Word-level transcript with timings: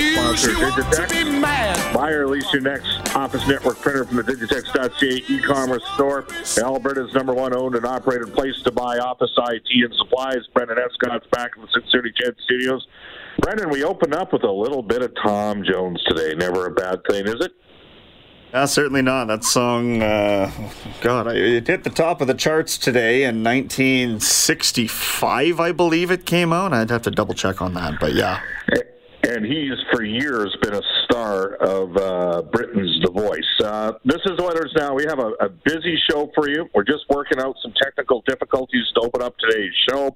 Sponsor, 0.00 0.50
unusual 0.50 0.72
to 0.72 0.82
Digitex. 0.82 1.10
be 1.10 1.24
mad. 1.38 1.94
Buy 1.94 2.10
or 2.10 2.26
lease 2.26 2.50
your 2.52 2.62
next 2.62 3.14
Office 3.14 3.46
Network 3.46 3.78
printer 3.80 4.04
from 4.04 4.16
the 4.16 4.22
Digitex.ca 4.22 5.22
e-commerce 5.28 5.84
store. 5.94 6.26
Alberta's 6.62 7.12
number 7.14 7.32
one 7.34 7.54
owned 7.56 7.74
and 7.76 7.86
operated 7.86 8.32
place 8.34 8.60
to 8.64 8.72
buy 8.72 8.98
office 8.98 9.30
IT 9.36 9.62
and 9.72 9.94
supplies. 9.96 10.38
Brendan 10.52 10.78
Escott's 10.78 11.26
back 11.30 11.52
in 11.56 11.62
the 11.62 11.68
630 11.74 12.12
CHED 12.16 12.34
studios. 12.44 12.86
Brendan, 13.40 13.70
we 13.70 13.82
open 13.84 14.12
up 14.14 14.32
with 14.32 14.44
a 14.44 14.50
little 14.50 14.82
bit 14.82 15.02
of 15.02 15.12
Tom 15.22 15.62
Jones 15.64 16.02
today. 16.06 16.34
Never 16.34 16.66
a 16.66 16.70
bad 16.70 17.00
thing, 17.08 17.26
is 17.26 17.36
it? 17.40 17.52
Uh, 18.52 18.66
certainly 18.66 19.02
not. 19.02 19.24
That 19.26 19.42
song, 19.42 20.00
uh, 20.00 20.48
God, 21.00 21.26
I- 21.26 21.34
it 21.34 21.66
hit 21.66 21.82
the 21.82 21.90
top 21.90 22.20
of 22.20 22.28
the 22.28 22.34
charts 22.34 22.78
today 22.78 23.24
in 23.24 23.42
1965, 23.42 25.58
I 25.58 25.72
believe 25.72 26.12
it 26.12 26.24
came 26.24 26.52
out. 26.52 26.72
I'd 26.72 26.90
have 26.90 27.02
to 27.02 27.10
double 27.10 27.34
check 27.34 27.60
on 27.60 27.74
that, 27.74 27.98
but 27.98 28.14
yeah. 28.14 28.38
And 29.26 29.44
he's 29.46 29.72
for 29.90 30.02
years 30.02 30.54
been 30.60 30.74
a 30.74 30.82
star 31.04 31.54
of 31.54 31.96
uh, 31.96 32.42
Britain's 32.42 33.00
The 33.02 33.10
Voice. 33.10 33.40
Uh, 33.62 33.92
this 34.04 34.20
is 34.26 34.32
Oilers 34.38 34.72
Now. 34.76 34.92
We 34.94 35.04
have 35.08 35.18
a, 35.18 35.32
a 35.40 35.48
busy 35.48 35.96
show 36.10 36.30
for 36.34 36.50
you. 36.50 36.68
We're 36.74 36.84
just 36.84 37.04
working 37.08 37.40
out 37.40 37.56
some 37.62 37.72
technical 37.82 38.22
difficulties 38.26 38.84
to 38.94 39.00
open 39.00 39.22
up 39.22 39.34
today's 39.38 39.72
show. 39.88 40.08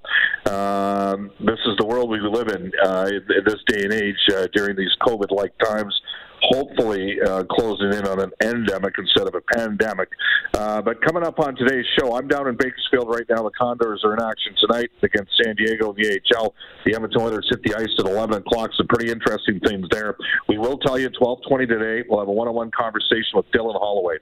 Um, 0.44 1.30
this 1.40 1.58
is 1.64 1.76
the 1.78 1.86
world 1.86 2.10
we 2.10 2.20
live 2.20 2.48
in 2.48 2.70
uh, 2.84 3.08
in, 3.08 3.44
this 3.46 3.56
day 3.68 3.84
and 3.84 3.94
age 3.94 4.16
uh, 4.34 4.46
during 4.52 4.76
these 4.76 4.94
COVID-like 5.00 5.56
times 5.58 5.98
hopefully 6.42 7.20
uh, 7.20 7.44
closing 7.44 7.92
in 7.92 8.06
on 8.06 8.20
an 8.20 8.32
endemic 8.42 8.94
instead 8.98 9.26
of 9.26 9.34
a 9.34 9.40
pandemic. 9.40 10.08
Uh, 10.54 10.80
but 10.82 11.00
coming 11.02 11.22
up 11.22 11.38
on 11.40 11.56
today's 11.56 11.84
show, 11.98 12.16
I'm 12.16 12.28
down 12.28 12.48
in 12.48 12.56
Bakersfield 12.56 13.08
right 13.08 13.24
now. 13.28 13.42
The 13.42 13.50
Condors 13.50 14.02
are 14.04 14.14
in 14.14 14.22
action 14.22 14.54
tonight 14.60 14.90
against 15.02 15.32
San 15.42 15.56
Diego 15.56 15.92
in 15.92 15.96
the 15.96 16.20
AHL. 16.36 16.54
The 16.84 16.94
Edmonton 16.94 17.22
Oilers 17.22 17.46
hit 17.50 17.62
the 17.62 17.74
ice 17.74 17.94
at 17.98 18.06
11 18.06 18.38
o'clock. 18.38 18.70
Some 18.76 18.86
pretty 18.86 19.10
interesting 19.10 19.60
things 19.60 19.86
there. 19.90 20.16
We 20.48 20.58
will 20.58 20.78
tell 20.78 20.98
you 20.98 21.10
12:20 21.10 21.68
today. 21.68 22.06
We'll 22.08 22.20
have 22.20 22.28
a 22.28 22.32
one-on-one 22.32 22.70
conversation 22.70 23.34
with 23.34 23.50
Dylan 23.50 23.78
Holloway. 23.78 24.16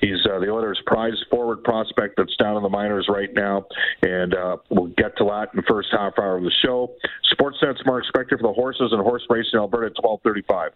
He's 0.00 0.18
uh, 0.26 0.38
the 0.38 0.50
Oilers' 0.50 0.80
prize 0.86 1.18
forward 1.30 1.64
prospect 1.64 2.14
that's 2.16 2.36
down 2.36 2.56
in 2.56 2.62
the 2.62 2.68
minors 2.68 3.06
right 3.08 3.32
now, 3.34 3.66
and 4.02 4.34
uh, 4.34 4.56
we'll 4.70 4.92
get 4.96 5.16
to 5.18 5.24
that 5.24 5.48
in 5.52 5.56
the 5.56 5.66
first 5.68 5.88
half 5.92 6.14
hour 6.18 6.38
of 6.38 6.44
the 6.44 6.52
show. 6.64 6.92
Sportsnet's 7.32 7.84
Mark 7.86 8.04
Spector 8.12 8.38
for 8.38 8.42
the 8.42 8.52
horses 8.52 8.92
and 8.92 9.00
horse 9.00 9.22
racing 9.30 9.52
in 9.54 9.60
Alberta 9.60 9.86
at 9.86 10.04
12:35. 10.04 10.70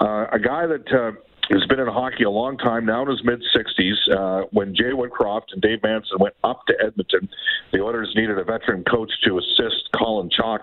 Uh, 0.00 0.26
a 0.32 0.38
guy 0.38 0.66
that 0.66 0.92
uh, 0.92 1.12
has 1.50 1.64
been 1.66 1.78
in 1.78 1.86
hockey 1.86 2.24
a 2.24 2.30
long 2.30 2.56
time, 2.56 2.86
now 2.86 3.02
in 3.02 3.08
his 3.08 3.22
mid 3.24 3.42
60s. 3.54 3.94
Uh, 4.10 4.46
when 4.50 4.74
Jay 4.74 4.92
Woodcroft 4.92 5.52
and 5.52 5.60
Dave 5.60 5.82
Manson 5.82 6.18
went 6.18 6.34
up 6.42 6.66
to 6.66 6.74
Edmonton, 6.84 7.28
the 7.72 7.80
Oilers 7.80 8.12
needed 8.16 8.38
a 8.38 8.44
veteran 8.44 8.84
coach 8.84 9.10
to 9.24 9.38
assist 9.38 9.90
Colin 9.96 10.30
Chalk 10.30 10.62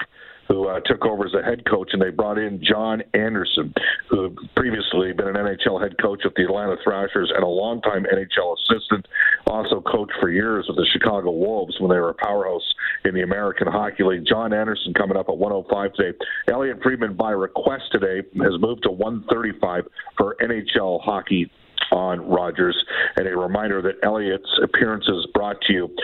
who 0.52 0.68
uh, 0.68 0.82
took 0.86 1.06
over 1.06 1.26
as 1.26 1.34
a 1.34 1.42
head 1.42 1.64
coach, 1.66 1.92
and 1.94 2.02
they 2.02 2.10
brought 2.10 2.38
in 2.38 2.62
John 2.62 3.02
Anderson, 3.14 3.74
who 4.10 4.36
previously 4.54 5.14
been 5.14 5.30
an 5.30 5.36
NHL 5.36 5.82
head 5.82 5.96
coach 6.02 6.22
with 6.26 6.34
the 6.36 6.44
Atlanta 6.44 6.76
Thrashers 6.84 7.32
and 7.34 7.42
a 7.42 7.48
longtime 7.48 8.04
NHL 8.04 8.58
assistant, 8.60 9.08
also 9.48 9.80
coached 9.80 10.12
for 10.20 10.30
years 10.30 10.66
with 10.68 10.76
the 10.76 10.86
Chicago 10.92 11.32
Wolves 11.32 11.80
when 11.80 11.90
they 11.90 11.98
were 11.98 12.10
a 12.10 12.14
powerhouse 12.14 12.74
in 13.06 13.16
the 13.16 13.22
American 13.22 13.68
Hockey 13.68 14.04
League. 14.04 14.26
John 14.28 14.52
Anderson 14.52 14.94
coming 14.94 15.16
up 15.16 15.30
at 15.30 15.38
105 15.38 15.94
today. 15.94 16.18
Elliot 16.50 16.80
Friedman, 16.84 17.16
by 17.16 17.32
request 17.32 17.86
today, 17.94 18.28
has 18.44 18.60
moved 18.60 18.84
to 18.84 18.92
135 18.92 19.86
for 20.18 20.36
NHL 20.42 21.02
hockey 21.02 21.50
on 21.94 22.20
Rogers. 22.30 22.76
And 23.16 23.26
a 23.26 23.38
reminder 23.38 23.82
that 23.84 23.96
Elliot's 24.04 24.60
appearance 24.62 25.08
is 25.08 25.28
brought 25.34 25.62
to 25.62 25.74
you 25.74 25.96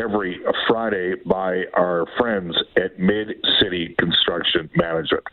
every 0.00 0.40
Friday 0.68 1.14
by 1.24 1.64
our 1.74 2.06
friends 2.18 2.56
at 2.76 2.98
Mid 2.98 3.28
City 3.60 3.94
Construction 3.98 4.68
Management. 4.74 5.24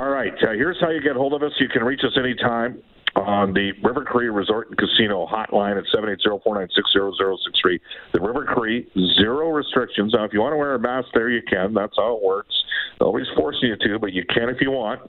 All 0.00 0.08
right, 0.08 0.32
uh, 0.42 0.52
here's 0.52 0.80
how 0.80 0.90
you 0.90 1.00
get 1.00 1.16
hold 1.16 1.34
of 1.34 1.42
us. 1.42 1.52
You 1.58 1.68
can 1.68 1.84
reach 1.84 2.00
us 2.04 2.16
anytime 2.16 2.82
on 3.16 3.52
the 3.52 3.72
River 3.82 4.04
Cree 4.04 4.28
Resort 4.28 4.68
and 4.68 4.78
Casino 4.78 5.26
hotline 5.26 5.76
at 5.76 5.84
780-496-0063. 5.94 7.78
The 8.12 8.20
River 8.20 8.44
Cree, 8.44 8.88
zero 9.20 9.50
restrictions. 9.50 10.14
Now, 10.14 10.24
if 10.24 10.32
you 10.32 10.40
want 10.40 10.54
to 10.54 10.56
wear 10.56 10.74
a 10.74 10.78
mask 10.78 11.08
there, 11.14 11.28
you 11.28 11.42
can. 11.42 11.74
That's 11.74 11.94
how 11.96 12.16
it 12.16 12.22
works. 12.22 12.54
Nobody's 13.00 13.28
forcing 13.36 13.68
you 13.68 13.76
to, 13.88 13.98
but 13.98 14.12
you 14.12 14.24
can 14.24 14.48
if 14.48 14.60
you 14.60 14.70
want. 14.70 15.02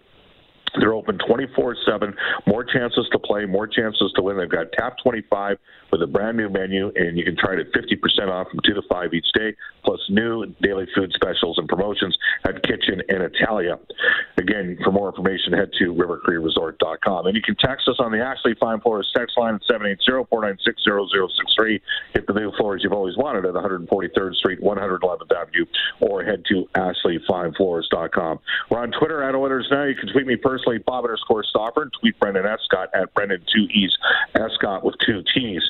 They're 0.80 0.94
open 0.94 1.20
24 1.28 1.78
7. 1.86 2.16
More 2.48 2.64
chances 2.64 3.08
to 3.12 3.20
play, 3.20 3.46
more 3.46 3.68
chances 3.68 4.12
to 4.16 4.22
win. 4.22 4.38
They've 4.38 4.50
got 4.50 4.72
Tap 4.74 4.98
25 5.04 5.58
with 5.92 6.02
a 6.02 6.08
brand 6.08 6.38
new 6.38 6.50
menu, 6.50 6.92
and 6.96 7.18
you 7.18 7.24
can 7.24 7.38
try 7.38 7.54
it 7.54 7.60
at 7.60 7.72
50% 7.72 8.28
off 8.28 8.48
from 8.50 8.60
2 8.66 8.74
to 8.74 8.82
5 8.90 9.14
each 9.14 9.28
day, 9.36 9.56
plus 9.86 10.00
new 10.10 10.48
daily 10.62 10.88
food 10.96 11.12
specials 11.14 11.60
and 11.60 11.68
promotions 11.68 12.18
at 12.46 12.64
Kitchen 12.64 13.02
and 13.10 13.22
Italia. 13.22 13.78
Again, 14.38 14.78
for 14.84 14.92
more 14.92 15.10
information, 15.10 15.54
head 15.54 15.70
to 15.78 15.94
rivercreeresort.com. 15.94 17.28
And 17.28 17.36
you 17.36 17.44
can 17.44 17.56
text 17.56 17.88
us 17.88 17.98
on 18.00 18.12
the 18.12 18.20
Ashley 18.20 18.56
Fine 18.60 18.82
Floors 18.82 19.12
text 19.16 19.38
line 19.38 19.56
at 19.56 19.62
780 19.70 20.28
496 20.30 20.82
0063. 20.82 21.82
Get 22.16 22.26
the 22.26 22.34
new 22.34 22.52
floors 22.58 22.82
you've 22.84 22.94
always 22.94 23.16
wanted 23.16 23.46
at 23.46 23.54
143rd 23.54 24.36
Street, 24.36 24.62
111th 24.62 25.32
Avenue, 25.32 25.66
or 26.02 26.24
head 26.24 26.44
to 26.50 26.66
ashleyfinefloors.com. 26.74 28.40
We're 28.72 28.80
on 28.80 28.92
Twitter 28.92 29.22
at 29.22 29.36
Oilers 29.36 29.68
Now. 29.70 29.84
You 29.84 29.96
can 29.96 30.12
tweet 30.12 30.26
me 30.26 30.38
personally 30.38 30.63
personally, 30.64 30.84
Bob 30.86 31.06
underscore 31.06 31.44
Stauffer, 31.44 31.84
and 31.84 31.94
tweet 32.00 32.20
Brendan 32.20 32.46
Escott 32.46 32.90
at 32.94 33.14
Brendan 33.14 33.42
two 33.54 33.64
E's, 33.74 33.96
Escott 34.36 34.84
with 34.84 34.96
two 35.06 35.24
T's. 35.34 35.62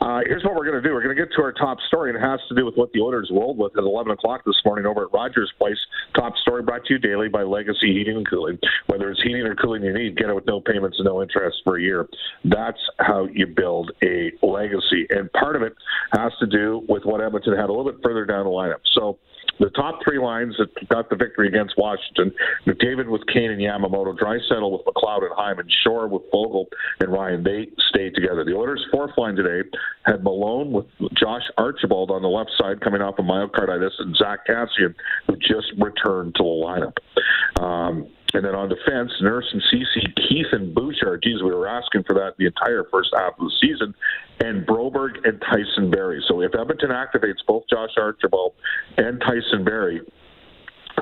Uh, 0.00 0.20
here's 0.26 0.44
what 0.44 0.54
we're 0.54 0.64
going 0.64 0.80
to 0.80 0.86
do. 0.86 0.94
We're 0.94 1.02
going 1.02 1.16
to 1.16 1.22
get 1.22 1.32
to 1.36 1.42
our 1.42 1.52
top 1.52 1.78
story, 1.86 2.10
and 2.10 2.18
it 2.18 2.26
has 2.26 2.40
to 2.48 2.54
do 2.54 2.64
with 2.64 2.76
what 2.76 2.92
the 2.92 3.00
Oilers 3.00 3.30
rolled 3.32 3.58
with 3.58 3.76
at 3.76 3.84
11 3.84 4.12
o'clock 4.12 4.42
this 4.44 4.56
morning 4.64 4.86
over 4.86 5.04
at 5.04 5.12
Rogers 5.12 5.52
Place. 5.58 5.78
Top 6.14 6.36
story 6.38 6.62
brought 6.62 6.84
to 6.86 6.94
you 6.94 6.98
daily 6.98 7.28
by 7.28 7.42
Legacy 7.42 7.92
Heating 7.92 8.16
and 8.16 8.28
Cooling. 8.28 8.58
Whether 8.86 9.10
it's 9.10 9.22
heating 9.22 9.42
or 9.42 9.54
cooling 9.54 9.82
you 9.82 9.92
need, 9.92 10.16
get 10.16 10.28
it 10.28 10.34
with 10.34 10.46
no 10.46 10.60
payments 10.60 10.98
and 10.98 11.06
no 11.06 11.22
interest 11.22 11.58
for 11.64 11.76
a 11.76 11.82
year. 11.82 12.08
That's 12.44 12.80
how 12.98 13.26
you 13.32 13.46
build 13.46 13.92
a 14.02 14.32
legacy. 14.42 15.06
And 15.10 15.32
part 15.32 15.56
of 15.56 15.62
it 15.62 15.74
has 16.12 16.32
to 16.40 16.46
do 16.46 16.84
with 16.88 17.04
what 17.04 17.20
Edmonton 17.20 17.56
had 17.56 17.68
a 17.68 17.72
little 17.72 17.90
bit 17.90 18.02
further 18.02 18.24
down 18.24 18.44
the 18.44 18.50
lineup. 18.50 18.80
So 18.92 19.18
the 19.60 19.70
top 19.70 20.00
three 20.02 20.18
lines 20.18 20.56
that 20.58 20.88
got 20.88 21.10
the 21.10 21.16
victory 21.16 21.48
against 21.48 21.74
Washington, 21.76 22.32
McDavid 22.66 23.08
with 23.08 23.22
Kane 23.32 23.50
and 23.50 23.60
Yamamoto, 23.60 24.16
Draisaitl 24.18 24.72
with 24.72 24.82
McLeod 24.86 25.22
and 25.22 25.34
Hyman, 25.36 25.68
Shore 25.84 26.08
with 26.08 26.22
Foegele 26.32 26.66
and 27.00 27.12
Ryan, 27.12 27.44
they 27.44 27.68
stayed 27.90 28.14
together. 28.14 28.44
The 28.44 28.54
Oilers' 28.54 28.84
fourth 28.90 29.16
line 29.16 29.36
today 29.36 29.68
had 30.04 30.24
Malone 30.24 30.72
with 30.72 30.86
Josh 31.14 31.42
Archibald 31.58 32.10
on 32.10 32.22
the 32.22 32.28
left 32.28 32.50
side 32.58 32.80
coming 32.80 33.02
off 33.02 33.18
of 33.18 33.26
myocarditis 33.26 33.92
and 33.98 34.16
Zach 34.16 34.46
Kassian, 34.48 34.94
who 35.26 35.36
just 35.36 35.72
returned 35.78 36.34
to 36.36 36.42
the 36.42 36.48
lineup. 36.48 37.62
Um, 37.62 38.08
and 38.34 38.44
then 38.44 38.54
on 38.54 38.68
defense, 38.68 39.10
Nurse 39.20 39.46
and 39.52 39.62
Ceci, 39.70 40.06
Keith 40.28 40.46
and 40.52 40.74
Bouchard. 40.74 41.22
Geez, 41.22 41.42
we 41.42 41.50
were 41.50 41.68
asking 41.68 42.04
for 42.04 42.14
that 42.14 42.34
the 42.38 42.46
entire 42.46 42.84
first 42.90 43.10
half 43.16 43.32
of 43.38 43.46
the 43.46 43.52
season. 43.60 43.94
And 44.40 44.66
Broberg 44.66 45.26
and 45.26 45.40
Tyson 45.40 45.90
Barrie. 45.90 46.22
So 46.26 46.40
if 46.40 46.54
Edmonton 46.54 46.90
activates 46.90 47.44
both 47.46 47.64
Josh 47.68 47.90
Archibald 47.98 48.54
and 48.96 49.20
Tyson 49.20 49.64
Barrie, 49.64 50.00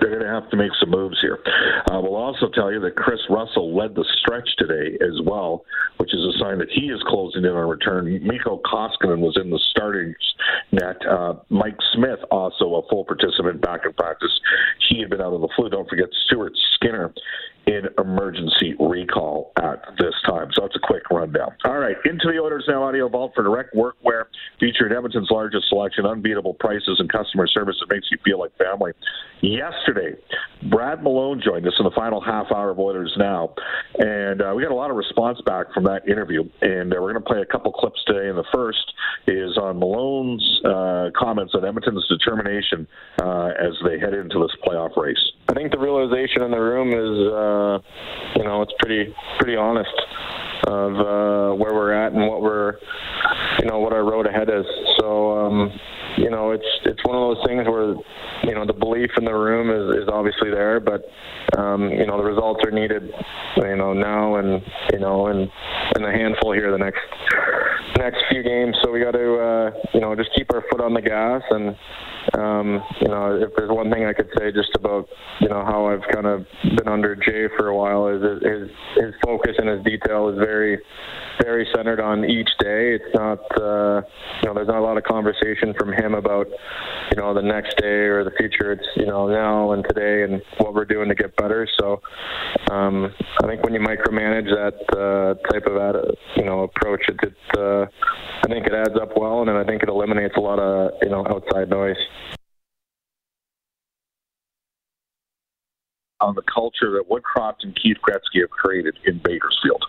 they're 0.01 0.11
going 0.11 0.23
to 0.23 0.29
have 0.29 0.49
to 0.51 0.57
make 0.57 0.73
some 0.81 0.91
moves 0.91 1.19
here. 1.21 1.39
Uh, 1.91 2.01
we'll 2.01 2.17
also 2.17 2.49
tell 2.55 2.73
you 2.73 2.81
that 2.81 2.97
Kris 2.97 3.21
Russell 3.31 3.77
led 3.77 3.95
the 3.95 4.05
stretch 4.21 4.49
today 4.59 4.97
as 5.03 5.21
well, 5.25 5.65
which 5.99 6.15
is 6.15 6.21
a 6.21 6.39
sign 6.39 6.59
that 6.59 6.69
he 6.71 6.87
is 6.87 7.03
closing 7.07 7.45
in 7.45 7.51
on 7.51 7.69
return. 7.69 8.07
Mikko 8.27 8.61
Koskinen 8.65 9.21
was 9.21 9.37
in 9.41 9.51
the 9.51 9.61
starting 9.71 10.15
net. 10.73 10.97
Uh, 11.09 11.35
Mike 11.49 11.79
Smith, 11.95 12.21
also 12.31 12.77
a 12.77 12.89
full 12.89 13.05
participant 13.05 13.61
back 13.61 13.81
in 13.85 13.93
practice. 13.93 14.33
He 14.89 15.01
had 15.01 15.11
been 15.11 15.21
out 15.21 15.33
of 15.33 15.41
the 15.41 15.49
flu. 15.57 15.69
Don't 15.69 15.89
forget 15.89 16.09
Stuart 16.27 16.53
Skinner 16.75 17.13
in 17.69 17.83
emergency 17.99 18.75
recall 18.81 19.53
at 19.59 19.83
this 19.99 20.15
time. 20.27 20.49
So 20.55 20.63
that's 20.63 20.77
a 20.77 20.81
quick 20.81 21.03
rundown. 21.11 21.51
All 21.67 21.79
right, 21.79 21.97
into 22.07 22.33
the 22.33 22.39
Oilers 22.41 22.65
Now 22.67 22.85
Audio 22.85 23.09
Vault 23.09 23.33
for 23.35 23.43
direct 23.43 23.75
workwear 23.75 24.25
featuring 24.59 24.97
Edmonton's 24.97 25.29
largest 25.31 25.69
selection, 25.69 26.07
unbeatable 26.07 26.55
prices, 26.55 26.97
and 26.99 27.13
customer 27.13 27.47
service 27.47 27.77
that 27.81 27.95
makes 27.95 28.07
you 28.11 28.19
feel 28.25 28.39
like 28.39 28.57
family. 28.57 28.93
Yesterday, 29.89 30.21
Brad 30.71 31.03
Malone 31.03 31.41
joined 31.43 31.67
us 31.67 31.73
in 31.79 31.85
the 31.85 31.91
final 31.93 32.21
half 32.21 32.53
hour 32.53 32.71
of 32.71 32.79
Oilers 32.79 33.15
Now, 33.17 33.55
and 33.99 34.43
uh, 34.43 34.53
we 34.55 34.63
got 34.63 34.71
a 34.71 34.75
lot 34.75 34.91
of 34.91 34.97
response 34.97 35.41
back 35.47 35.73
from 35.73 35.85
that 35.85 36.07
interview. 36.07 36.43
And 36.61 36.93
uh, 36.93 36.97
we're 37.01 37.13
going 37.13 37.23
to 37.23 37.29
play 37.29 37.41
a 37.41 37.47
couple 37.47 37.73
clips 37.73 37.99
today. 38.07 38.29
And 38.29 38.37
the 38.37 38.45
first 38.53 38.93
is 39.27 39.57
on 39.57 39.79
Malone's 39.79 40.61
uh, 40.65 41.11
comments 41.19 41.55
on 41.55 41.65
Edmonton's 41.65 42.07
determination 42.07 42.87
uh, 43.23 43.53
as 43.59 43.73
they 43.87 43.99
head 43.99 44.13
into 44.13 44.39
this 44.41 44.55
playoff 44.67 44.95
race. 44.97 45.33
I 45.49 45.55
think 45.55 45.73
the 45.73 45.79
realization 45.79 46.43
in 46.43 46.51
the 46.51 46.61
room 46.61 46.89
is, 46.89 47.33
uh, 47.33 48.39
you 48.39 48.45
know, 48.45 48.61
it's 48.61 48.75
pretty 48.81 49.15
pretty 49.39 49.57
honest 49.57 49.89
of 50.67 50.93
uh, 50.97 51.57
where 51.57 51.73
we're 51.73 51.93
at 51.93 52.13
and 52.13 52.29
what 52.29 52.43
we're, 52.43 52.75
you 53.61 53.67
know, 53.71 53.79
what 53.79 53.95
our 53.95 54.05
road 54.05 54.27
ahead 54.27 54.51
is. 54.51 54.67
So, 55.01 55.47
um, 55.47 55.81
you 56.19 56.31
know, 56.31 56.51
it's 56.51 56.67
it's 56.85 57.01
one 57.05 57.17
of 57.17 57.23
those 57.37 57.47
things 57.47 57.67
where, 57.67 57.95
you 58.45 58.55
know, 58.55 58.67
the 58.67 58.73
belief 58.73 59.11
in 59.17 59.25
the 59.25 59.33
room 59.33 59.71
is, 59.71 60.03
is 60.03 60.09
obviously 60.09 60.51
there, 60.51 60.81
but 60.81 61.05
um, 61.57 61.89
you 61.91 62.07
know, 62.07 62.19
the 62.19 62.25
results 62.25 62.61
are 62.65 62.71
needed, 62.71 63.11
you 63.57 63.77
know, 63.77 63.93
now 63.93 64.37
and 64.37 64.63
you 64.93 64.99
know, 64.99 65.29
and 65.29 65.49
in 65.97 66.05
a 66.05 66.13
handful 66.13 66.53
here 66.53 66.71
the 66.73 66.79
next 66.79 67.01
next 67.97 68.19
few 68.31 68.43
games. 68.43 68.77
So 68.83 68.91
we 68.91 69.01
got 69.01 69.13
to, 69.13 69.35
uh, 69.39 69.71
you 69.95 70.01
know, 70.01 70.15
just 70.17 70.31
keep 70.35 70.53
our 70.53 70.65
foot 70.71 70.81
on 70.81 70.95
the 70.95 71.03
gas 71.03 71.43
and 71.51 71.77
um, 72.35 72.83
you 73.01 73.09
know, 73.09 73.39
if 73.41 73.51
there's 73.57 73.71
one 73.71 73.91
thing 73.91 74.05
I 74.05 74.13
could 74.13 74.29
say 74.37 74.53
just 74.53 74.75
about, 74.75 75.09
you 75.41 75.49
know, 75.49 75.65
how 75.65 75.87
I've 75.87 76.07
kind 76.13 76.27
of 76.27 76.45
been 76.77 76.89
under 76.89 77.17
Jay 77.17 77.49
for 77.57 77.69
a 77.69 77.77
while 77.77 78.09
is 78.09 78.23
his 78.43 78.69
his 78.97 79.15
focus 79.25 79.53
and 79.57 79.69
his 79.69 79.83
detail 79.85 80.29
is 80.29 80.37
very, 80.37 80.79
very 81.43 81.67
centered 81.75 82.01
on 82.01 82.25
each 82.25 82.51
day. 82.61 82.95
It's 82.95 83.15
not, 83.15 83.41
uh, 83.57 84.03
you 84.43 84.49
know, 84.49 84.55
there's 84.55 84.69
not 84.69 84.79
a 84.79 84.85
lot 84.85 84.99
of 84.99 85.05
conversation 85.05 85.75
from 85.79 85.93
him 85.93 86.08
about, 86.15 86.47
you 87.11 87.17
know, 87.17 87.35
the 87.35 87.43
next 87.43 87.77
day 87.79 88.07
or 88.07 88.25
the 88.25 88.31
future. 88.33 88.73
It's 88.73 88.87
you 88.97 89.07
know 89.07 89.29
now 89.29 89.73
and 89.73 89.85
today 89.85 90.23
and 90.23 90.43
what 90.59 90.75
we're 90.75 90.85
doing 90.85 91.09
to 91.09 91.15
get 91.15 91.37
better. 91.37 91.69
So, 91.79 92.01
um, 92.71 93.13
I 93.43 93.47
think 93.47 93.63
when 93.63 93.75
you 93.75 93.81
micromanage 93.81 94.51
that 94.51 94.79
uh, 94.97 95.35
type 95.53 95.67
of, 95.67 96.17
you 96.37 96.45
know, 96.45 96.63
approach, 96.63 97.03
it, 97.09 97.17
it 97.23 97.59
uh, 97.59 97.87
I 98.45 98.49
think 98.49 98.67
it 98.67 98.73
adds 98.73 98.99
up 99.01 99.17
well, 99.17 99.43
and 99.43 99.51
I 99.51 99.65
think 99.65 99.83
it 99.83 99.89
eliminates 99.89 100.37
a 100.37 100.41
lot 100.41 100.59
of, 100.59 100.93
you 101.03 101.11
know, 101.11 101.27
outside 101.27 101.71
noise. 101.71 101.97
on 106.21 106.35
the 106.35 106.43
culture 106.43 106.91
that 106.93 107.05
Woodcroft 107.09 107.63
and 107.63 107.75
Keith 107.81 107.99
Gretzky 108.07 108.41
have 108.41 108.51
created 108.51 108.99
in 109.05 109.19
Bakersfield? 109.19 109.85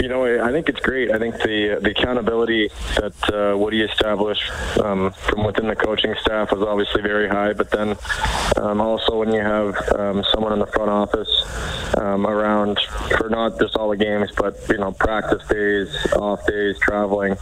You 0.00 0.08
know, 0.08 0.44
I 0.44 0.52
think 0.52 0.68
it's 0.68 0.80
great. 0.80 1.10
I 1.10 1.18
think 1.18 1.36
the 1.36 1.78
the 1.80 1.90
accountability 1.90 2.68
that 2.96 3.32
uh, 3.32 3.56
Woody 3.56 3.82
established 3.82 4.50
um, 4.80 5.10
from 5.12 5.44
within 5.44 5.68
the 5.68 5.76
coaching 5.76 6.14
staff 6.20 6.52
was 6.52 6.62
obviously 6.62 7.02
very 7.02 7.28
high. 7.28 7.54
But 7.54 7.70
then 7.70 7.96
um, 8.56 8.80
also 8.80 9.18
when 9.20 9.32
you 9.32 9.40
have 9.40 9.74
um, 9.92 10.24
someone 10.32 10.52
in 10.52 10.58
the 10.58 10.66
front 10.66 10.90
office 10.90 11.96
um, 11.96 12.26
around 12.26 12.78
for 13.16 13.28
not 13.30 13.58
just 13.58 13.74
all 13.76 13.88
the 13.88 13.96
games, 13.96 14.30
but 14.36 14.56
you 14.68 14.78
know 14.78 14.92
practice 14.92 15.46
days, 15.48 15.88
off 16.12 16.46
days, 16.46 16.78
traveling, 16.78 17.36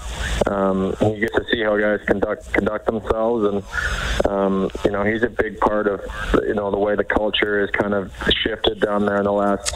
um, 0.47 0.95
you 1.01 1.19
get 1.19 1.35
to 1.35 1.45
see 1.51 1.63
how 1.63 1.77
guys 1.77 2.01
conduct 2.07 2.53
conduct 2.53 2.87
themselves, 2.87 3.45
and 3.45 4.31
um, 4.33 4.71
you 4.85 4.91
know 4.91 5.03
he's 5.03 5.23
a 5.23 5.31
big 5.31 5.59
part 5.59 5.87
of 5.87 6.01
you 6.47 6.55
know 6.55 6.71
the 6.71 6.79
way 6.79 6.95
the 6.95 7.05
culture 7.05 7.65
is 7.65 7.71
kind 7.71 7.95
of 7.95 8.13
shifted 8.31 8.81
down 8.81 9.07
there 9.07 9.19
in 9.19 9.25
the 9.25 9.33
last 9.33 9.73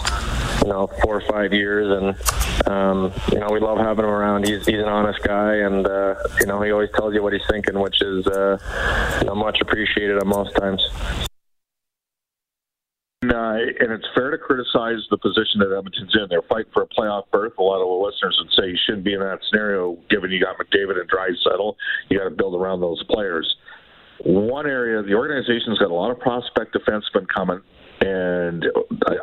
you 0.63 0.69
know 0.69 0.87
four 1.03 1.17
or 1.17 1.23
five 1.29 1.53
years, 1.53 1.87
and 1.89 2.69
um, 2.69 3.13
you 3.33 3.39
know 3.39 3.49
we 3.51 3.61
love 3.61 3.79
having 3.79 4.05
him 4.05 4.11
around. 4.11 4.47
He's 4.47 4.65
he's 4.67 4.79
an 4.79 4.89
honest 4.89 5.23
guy, 5.23 5.57
and 5.57 5.87
uh, 5.87 6.15
you 6.41 6.47
know 6.47 6.61
he 6.63 6.71
always 6.71 6.91
tells 6.95 7.15
you 7.15 7.23
what 7.23 7.33
he's 7.33 7.47
thinking, 7.51 7.79
which 7.79 8.01
is 8.03 8.27
uh, 8.27 8.59
you 9.21 9.27
know 9.27 9.35
much 9.35 9.61
appreciated 9.61 10.17
at 10.19 10.27
most 10.27 10.55
times. 10.57 10.83
Uh, 13.25 13.59
and 13.81 13.91
it's 13.91 14.07
fair 14.15 14.31
to 14.31 14.39
criticize 14.39 15.03
the 15.11 15.19
position 15.19 15.59
that 15.59 15.75
Edmonton's 15.77 16.15
in. 16.15 16.27
They're 16.31 16.43
fighting 16.43 16.71
for 16.73 16.83
a 16.83 16.87
playoff 16.87 17.25
berth. 17.33 17.53
A 17.59 17.63
lot 17.63 17.83
of 17.83 17.89
the 17.89 18.07
listeners 18.07 18.39
would 18.41 18.53
say 18.55 18.71
you 18.71 18.79
shouldn't 18.87 19.05
be 19.05 19.15
in 19.15 19.21
that 19.21 19.41
scenario, 19.51 19.99
given 20.09 20.31
you 20.31 20.41
got 20.41 20.57
McDavid 20.57 21.01
and 21.01 21.11
Draisaitl. 21.11 21.75
You 22.09 22.19
got 22.19 22.25
to 22.25 22.31
build 22.31 22.55
around 22.55 22.81
those 22.81 23.03
players. 23.11 23.57
One 24.25 24.67
area, 24.67 25.03
the 25.03 25.15
organization's 25.15 25.79
got 25.79 25.91
a 25.91 25.95
lot 25.95 26.11
of 26.11 26.21
prospect 26.21 26.75
defensemen 26.75 27.27
coming, 27.29 27.61
and 28.01 28.65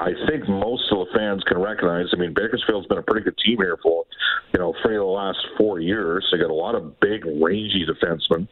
I, 0.01 0.11
think 0.29 0.49
most 0.49 0.91
of 0.91 0.99
the 0.99 1.07
fans 1.15 1.43
can 1.47 1.57
recognize. 1.59 2.07
I 2.13 2.17
mean, 2.17 2.33
Bakersfield's 2.33 2.87
been 2.87 2.97
a 2.97 3.03
pretty 3.03 3.23
good 3.23 3.37
team 3.37 3.57
here 3.57 3.77
for, 3.81 4.03
you 4.53 4.59
know, 4.59 4.69
of 4.69 4.75
the 4.83 5.03
last 5.03 5.39
four 5.57 5.79
years. 5.79 6.27
They 6.31 6.37
got 6.37 6.49
a 6.49 6.53
lot 6.53 6.75
of 6.75 6.99
big, 6.99 7.25
rangy 7.25 7.85
defensemen, 7.85 8.47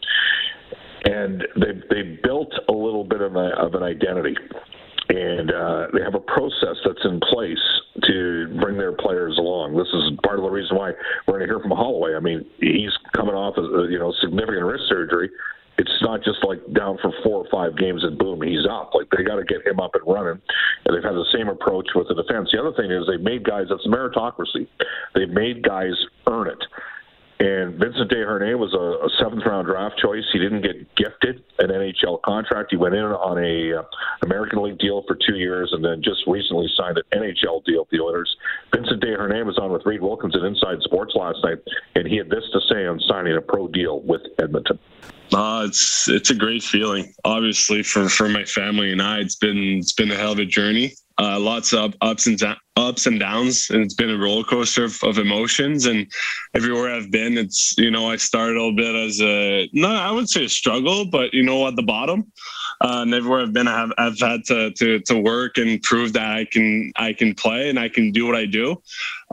and 1.06 1.44
they 1.58 1.74
they 1.90 2.20
built 2.24 2.54
a 2.70 2.72
little 2.72 3.04
bit 3.04 3.22
of, 3.22 3.36
a, 3.36 3.50
of 3.58 3.76
an 3.76 3.84
identity 3.84 4.36
and 5.10 5.52
uh, 5.52 5.88
they 5.94 6.02
have 6.02 6.16
a 6.16 6.20
process 6.20 6.78
that's 6.86 7.04
in 7.04 7.20
place 7.20 7.60
to 8.04 8.48
bring 8.62 8.78
their 8.78 8.94
players 8.94 9.38
along. 9.38 9.76
This 9.76 9.88
is 9.94 10.18
part 10.24 10.40
of 10.40 10.44
the 10.44 10.50
reason 10.50 10.78
why 10.78 10.92
we're 11.28 11.38
going 11.38 11.48
to 11.48 11.54
hear 11.54 11.60
from 11.60 11.72
Holloway. 11.72 12.16
I 12.16 12.20
mean, 12.20 12.46
he's 12.60 12.92
coming 13.16 13.36
off 13.36 13.58
of 13.58 13.92
you 13.92 14.00
know 14.00 14.14
significant 14.22 14.66
wrist 14.66 14.86
surgery. 14.88 15.30
It's 15.78 15.98
not 16.02 16.24
just 16.24 16.44
like 16.44 16.60
down 16.74 16.98
for 17.02 17.12
four 17.24 17.44
or 17.44 17.48
five 17.50 17.78
games 17.78 18.04
and 18.04 18.18
boom, 18.18 18.42
he's 18.42 18.66
up. 18.70 18.92
Like 18.94 19.08
they 19.16 19.24
got 19.24 19.38
to 19.38 19.44
get 19.44 19.66
him 19.66 19.80
up 19.80 19.96
and 19.96 20.04
running, 20.06 20.42
and 20.86 20.96
they've 20.96 21.04
had 21.04 21.16
the 21.16 21.26
same 21.34 21.50
approach 21.50 21.88
with 21.96 22.08
the 22.08 22.16
defense. 22.16 22.50
The 22.52 22.60
other 22.60 22.74
thing 22.74 22.92
is 22.92 23.08
they've 23.08 23.20
made 23.20 23.44
guys. 23.44 23.68
That's 23.70 23.86
meritocracy. 23.88 24.68
They've 25.16 25.30
made 25.30 25.64
guys 25.64 25.94
earn 26.28 26.48
it. 26.48 26.64
And 27.44 27.76
Vincent 27.76 28.10
Desharnais 28.10 28.58
was 28.58 28.74
a, 28.74 29.04
a 29.04 29.10
seventh 29.20 29.44
round 29.46 29.68
draft 29.68 30.00
choice. 30.00 30.24
He 30.32 30.40
didn't 30.40 30.62
get 30.62 30.96
gifted 30.96 31.44
an 31.60 31.72
NHL 31.72 32.22
contract. 32.22 32.72
He 32.72 32.78
went 32.78 32.96
in 32.96 33.04
on 33.04 33.38
a 33.38 33.80
uh, 33.80 33.84
American 34.24 34.64
League 34.64 34.80
deal 34.80 35.04
for 35.06 35.18
two 35.28 35.36
years, 35.36 35.70
and 35.74 35.84
then 35.84 36.02
just 36.02 36.24
recently 36.26 36.70
signed 36.78 36.98
an 36.98 37.20
NHL 37.20 37.66
deal 37.66 37.82
with 37.82 37.90
the 37.90 38.00
Oilers. 38.00 38.34
Vincent 38.74 39.04
Desharnais 39.04 39.46
was 39.46 39.58
on 39.58 39.74
with 39.74 39.86
Reid 39.86 40.02
Wilkins 40.02 40.36
Wilkinson 40.36 40.46
Inside 40.46 40.82
Sports 40.84 41.16
last 41.16 41.40
night, 41.44 41.58
and 41.96 42.08
he 42.08 42.16
had 42.16 42.30
this 42.30 42.46
to 42.54 42.62
say 42.72 42.86
on 42.86 42.98
signing 43.10 43.36
a 43.36 43.42
pro 43.42 43.68
deal 43.68 44.00
with 44.04 44.22
Edmonton. 44.40 44.80
Uh, 45.34 45.66
it's 45.68 46.08
it's 46.08 46.30
a 46.30 46.36
great 46.36 46.64
feeling. 46.64 47.14
Obviously, 47.26 47.84
for, 47.84 48.08
for 48.08 48.30
my 48.30 48.46
family 48.46 48.94
and 48.94 49.02
I, 49.02 49.20
it's 49.20 49.36
been 49.36 49.80
it's 49.80 49.92
been 49.92 50.12
a 50.12 50.16
hell 50.16 50.32
of 50.32 50.40
a 50.40 50.46
journey. 50.46 50.94
Uh, 51.24 51.40
lots 51.40 51.72
of 51.72 51.96
ups 52.02 52.28
and 52.28 52.38
ups 52.76 53.06
and 53.06 53.18
downs, 53.18 53.70
and 53.70 53.82
it's 53.82 53.94
been 53.94 54.10
a 54.10 54.18
roller 54.18 54.44
coaster 54.44 54.84
of, 54.84 55.02
of, 55.04 55.18
emotions. 55.18 55.86
And 55.86 56.06
everywhere 56.54 56.94
I've 56.94 57.12
been, 57.12 57.38
it's 57.38 57.78
you 57.78 57.90
know 57.92 58.12
I 58.12 58.18
started 58.18 58.58
a 58.58 58.60
little 58.60 58.76
bit 58.76 58.94
as 58.94 59.22
a 59.22 59.70
not 59.72 59.96
I 59.96 60.12
would 60.12 60.28
say 60.28 60.44
a 60.44 60.50
struggle, 60.50 61.06
but 61.06 61.34
you 61.34 61.42
know 61.42 61.66
at 61.66 61.78
the 61.78 61.82
bottom, 61.82 62.30
Uh, 62.82 63.04
and 63.04 63.14
everywhere 63.14 63.42
I've 63.42 63.54
been, 63.54 63.70
I 63.70 63.80
have 63.80 63.94
I've 63.98 64.20
had 64.20 64.44
to, 64.50 64.72
to 64.72 65.00
to 65.00 65.18
work 65.18 65.58
and 65.58 65.82
prove 65.82 66.12
that 66.14 66.30
I 66.30 66.44
can 66.44 66.92
I 66.98 67.14
can 67.14 67.34
play 67.36 67.70
and 67.70 67.80
I 67.80 67.88
can 67.88 68.12
do 68.12 68.26
what 68.26 68.36
I 68.36 68.46
do. 68.46 68.82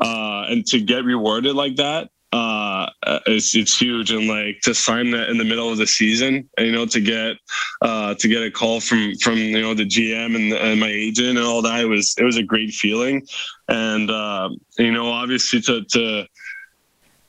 Uh, 0.00 0.44
and 0.48 0.64
to 0.66 0.80
get 0.80 1.04
rewarded 1.04 1.56
like 1.56 1.74
that 1.76 2.10
uh, 2.32 2.88
it's 3.26 3.54
it's 3.56 3.78
huge. 3.78 4.12
And 4.12 4.28
like 4.28 4.60
to 4.62 4.74
sign 4.74 5.10
that 5.10 5.28
in 5.30 5.38
the 5.38 5.44
middle 5.44 5.70
of 5.70 5.78
the 5.78 5.86
season 5.86 6.48
and, 6.56 6.66
you 6.66 6.72
know 6.72 6.86
to 6.86 7.00
get 7.00 7.36
uh, 7.82 8.14
to 8.14 8.28
get 8.28 8.42
a 8.42 8.50
call 8.50 8.80
from 8.80 9.14
from 9.16 9.36
you 9.36 9.60
know 9.60 9.74
the 9.74 9.86
GM 9.86 10.36
and, 10.36 10.52
and 10.52 10.80
my 10.80 10.88
agent 10.88 11.38
and 11.38 11.46
all 11.46 11.62
that 11.62 11.80
it 11.80 11.86
was 11.86 12.14
it 12.18 12.24
was 12.24 12.36
a 12.36 12.42
great 12.42 12.72
feeling. 12.72 13.26
And 13.68 14.10
uh, 14.10 14.50
you 14.78 14.92
know 14.92 15.10
obviously 15.10 15.60
to 15.62 15.84
to 15.84 16.26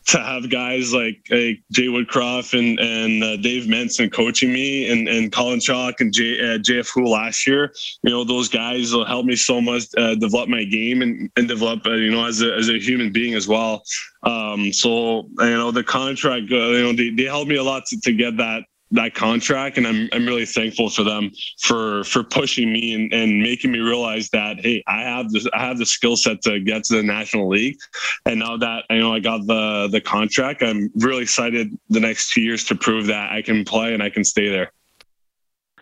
to 0.08 0.20
have 0.20 0.50
guys 0.50 0.94
like, 0.94 1.22
like 1.30 1.62
Jay 1.72 1.88
Woodcroft 1.88 2.58
and 2.58 2.80
and 2.80 3.24
uh, 3.24 3.38
Dave 3.38 3.68
Manson 3.68 4.10
coaching 4.10 4.52
me, 4.52 4.90
and 4.92 5.08
and 5.08 5.32
Colin 5.32 5.60
Chalk 5.60 6.02
and 6.02 6.12
J, 6.12 6.40
uh, 6.40 6.58
JF 6.58 6.90
Houle 6.94 7.12
last 7.12 7.46
year, 7.46 7.74
you 8.04 8.12
know, 8.12 8.24
those 8.24 8.50
guys 8.50 8.94
will 8.94 9.06
help 9.06 9.26
me 9.26 9.36
so 9.36 9.62
much 9.62 9.84
uh, 9.98 10.16
develop 10.16 10.50
my 10.50 10.64
game 10.64 11.02
and, 11.02 11.30
and 11.38 11.48
develop, 11.48 11.86
uh, 11.86 11.92
you 11.92 12.12
know, 12.12 12.26
as 12.26 12.42
a 12.42 12.54
as 12.56 12.70
a 12.70 12.80
human 12.80 13.12
being 13.12 13.36
as 13.36 13.48
well. 13.48 13.84
Um, 14.24 14.74
so 14.74 15.28
you 15.40 15.58
know, 15.58 15.72
the 15.72 15.84
contract, 15.84 16.52
uh, 16.52 16.56
you 16.56 16.84
know, 16.84 16.94
they, 16.94 17.10
they 17.10 17.24
helped 17.24 17.50
me 17.50 17.58
a 17.58 17.64
lot 17.64 17.86
to, 17.88 18.00
to 18.02 18.14
get 18.14 18.38
that 18.38 18.64
that 18.92 19.16
contract 19.16 19.78
and 19.78 19.88
I'm, 19.88 20.10
I'm 20.12 20.26
really 20.26 20.46
thankful 20.46 20.90
for 20.90 21.04
them 21.04 21.32
for 21.62 22.04
for 22.04 22.24
pushing 22.24 22.72
me 22.72 22.94
and, 22.94 23.14
and 23.14 23.42
making 23.42 23.72
me 23.72 23.80
realize 23.80 24.30
that 24.30 24.60
hey 24.60 24.84
I 24.88 25.02
have 25.02 25.32
this 25.32 25.48
I 25.54 25.66
have 25.66 25.78
the 25.78 25.86
skill 25.86 26.16
set 26.16 26.42
to 26.44 26.60
get 26.60 26.84
to 26.86 26.96
the 26.96 27.04
national 27.04 27.50
league 27.50 27.78
and 28.26 28.40
now 28.40 28.58
that 28.58 28.84
I 28.90 28.98
know 28.98 29.14
I 29.14 29.20
got 29.20 29.46
the 29.48 29.88
the 29.92 30.02
contract 30.02 30.62
I'm 30.62 30.92
really 30.96 31.24
excited 31.24 31.78
the 31.90 32.00
next 32.00 32.34
two 32.34 32.42
years 32.42 32.64
to 32.66 32.76
prove 32.76 33.08
that 33.08 33.32
I 33.32 33.42
can 33.42 33.64
play 33.64 33.94
and 33.94 34.04
I 34.04 34.10
can 34.10 34.24
stay 34.24 34.50
there. 34.50 34.72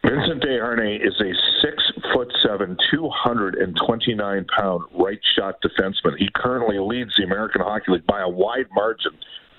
Vincent 0.03 0.41
Desharnais 0.41 1.05
is 1.05 1.13
a 1.19 1.33
six 1.61 1.83
foot 2.13 2.31
seven, 2.41 2.77
229 2.91 4.45
pound 4.57 4.83
right 4.97 5.19
shot 5.35 5.55
defenseman. 5.61 6.17
He 6.17 6.29
currently 6.35 6.79
leads 6.79 7.11
the 7.17 7.23
American 7.23 7.61
Hockey 7.61 7.91
League 7.91 8.07
by 8.07 8.21
a 8.21 8.29
wide 8.29 8.67
margin, 8.73 9.11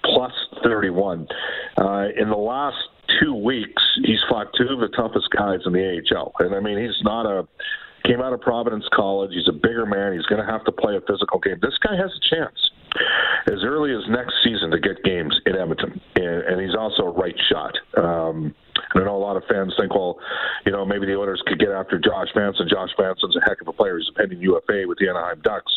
plus 0.02 0.32
31. 0.64 1.28
Uh, 1.76 2.08
in 2.16 2.30
the 2.30 2.36
last 2.36 2.76
two 3.20 3.34
weeks, 3.34 3.82
he's 4.04 4.20
fought 4.28 4.48
two 4.56 4.68
of 4.68 4.80
the 4.80 4.88
toughest 4.96 5.28
guys 5.36 5.60
in 5.66 5.72
the 5.72 6.02
AHL. 6.12 6.32
And 6.38 6.54
I 6.54 6.60
mean, 6.60 6.78
he's 6.78 7.02
not 7.02 7.26
a 7.26 7.46
came 8.04 8.20
out 8.20 8.32
of 8.32 8.40
Providence 8.40 8.84
College. 8.94 9.30
He's 9.32 9.48
a 9.48 9.52
bigger 9.52 9.84
man. 9.84 10.12
He's 10.14 10.26
going 10.26 10.44
to 10.44 10.50
have 10.50 10.64
to 10.64 10.72
play 10.72 10.96
a 10.96 11.00
physical 11.00 11.38
game. 11.38 11.58
This 11.60 11.76
guy 11.82 11.96
has 11.96 12.10
a 12.10 12.34
chance 12.34 12.70
as 13.46 13.62
early 13.62 13.92
as 13.92 14.02
next 14.08 14.34
season 14.42 14.70
to 14.70 14.80
get 14.80 15.02
games 15.04 15.38
in 15.46 15.56
Edmonton, 15.56 16.00
and, 16.16 16.42
and 16.42 16.60
he's 16.60 16.74
also 16.74 17.04
a 17.04 17.10
right 17.10 17.36
shot. 17.48 17.74
Um, 17.96 18.54
and 18.94 19.02
I 19.02 19.06
know 19.06 19.16
a 19.16 19.22
lot 19.22 19.36
of 19.36 19.44
fans 19.48 19.74
think, 19.78 19.94
well, 19.94 20.18
you 20.66 20.72
know, 20.72 20.84
maybe 20.84 21.06
the 21.06 21.14
Oilers 21.14 21.42
could 21.46 21.58
get 21.58 21.70
after 21.70 21.98
Josh 21.98 22.28
Manson. 22.34 22.68
Josh 22.68 22.90
Manson's 22.98 23.36
a 23.36 23.40
heck 23.40 23.60
of 23.60 23.68
a 23.68 23.72
player. 23.72 23.98
He's 23.98 24.08
a 24.08 24.18
pending 24.18 24.40
UFA 24.40 24.84
with 24.86 24.98
the 24.98 25.08
Anaheim 25.08 25.40
Ducks 25.42 25.72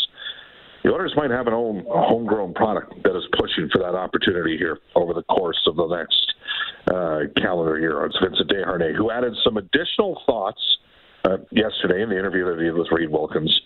the 0.84 0.92
Oilers 0.92 1.14
might 1.16 1.32
have 1.32 1.48
an 1.48 1.54
own 1.54 1.86
homegrown 1.88 2.54
product 2.54 2.94
that 3.04 3.16
is 3.16 3.24
pushing 3.38 3.70
for 3.72 3.80
that 3.80 3.96
opportunity 3.96 4.58
here 4.58 4.80
over 4.96 5.14
the 5.14 5.24
course 5.24 5.62
of 5.66 5.76
the 5.76 5.88
next 5.88 6.34
uh, 6.88 7.42
calendar 7.42 7.80
year. 7.80 8.06
It's 8.06 8.18
Vincent 8.22 8.50
Desharnais, 8.50 8.96
who 8.96 9.10
added 9.10 9.34
some 9.44 9.58
additional 9.58 10.22
thoughts 10.26 10.62
uh, 11.24 11.38
yesterday 11.52 12.02
in 12.02 12.10
the 12.10 12.20
interview 12.20 12.46
that 12.46 12.58
he 12.58 12.66
did 12.66 12.76
with 12.76 12.92
Reid 12.92 13.10
Wilkins 13.10 13.62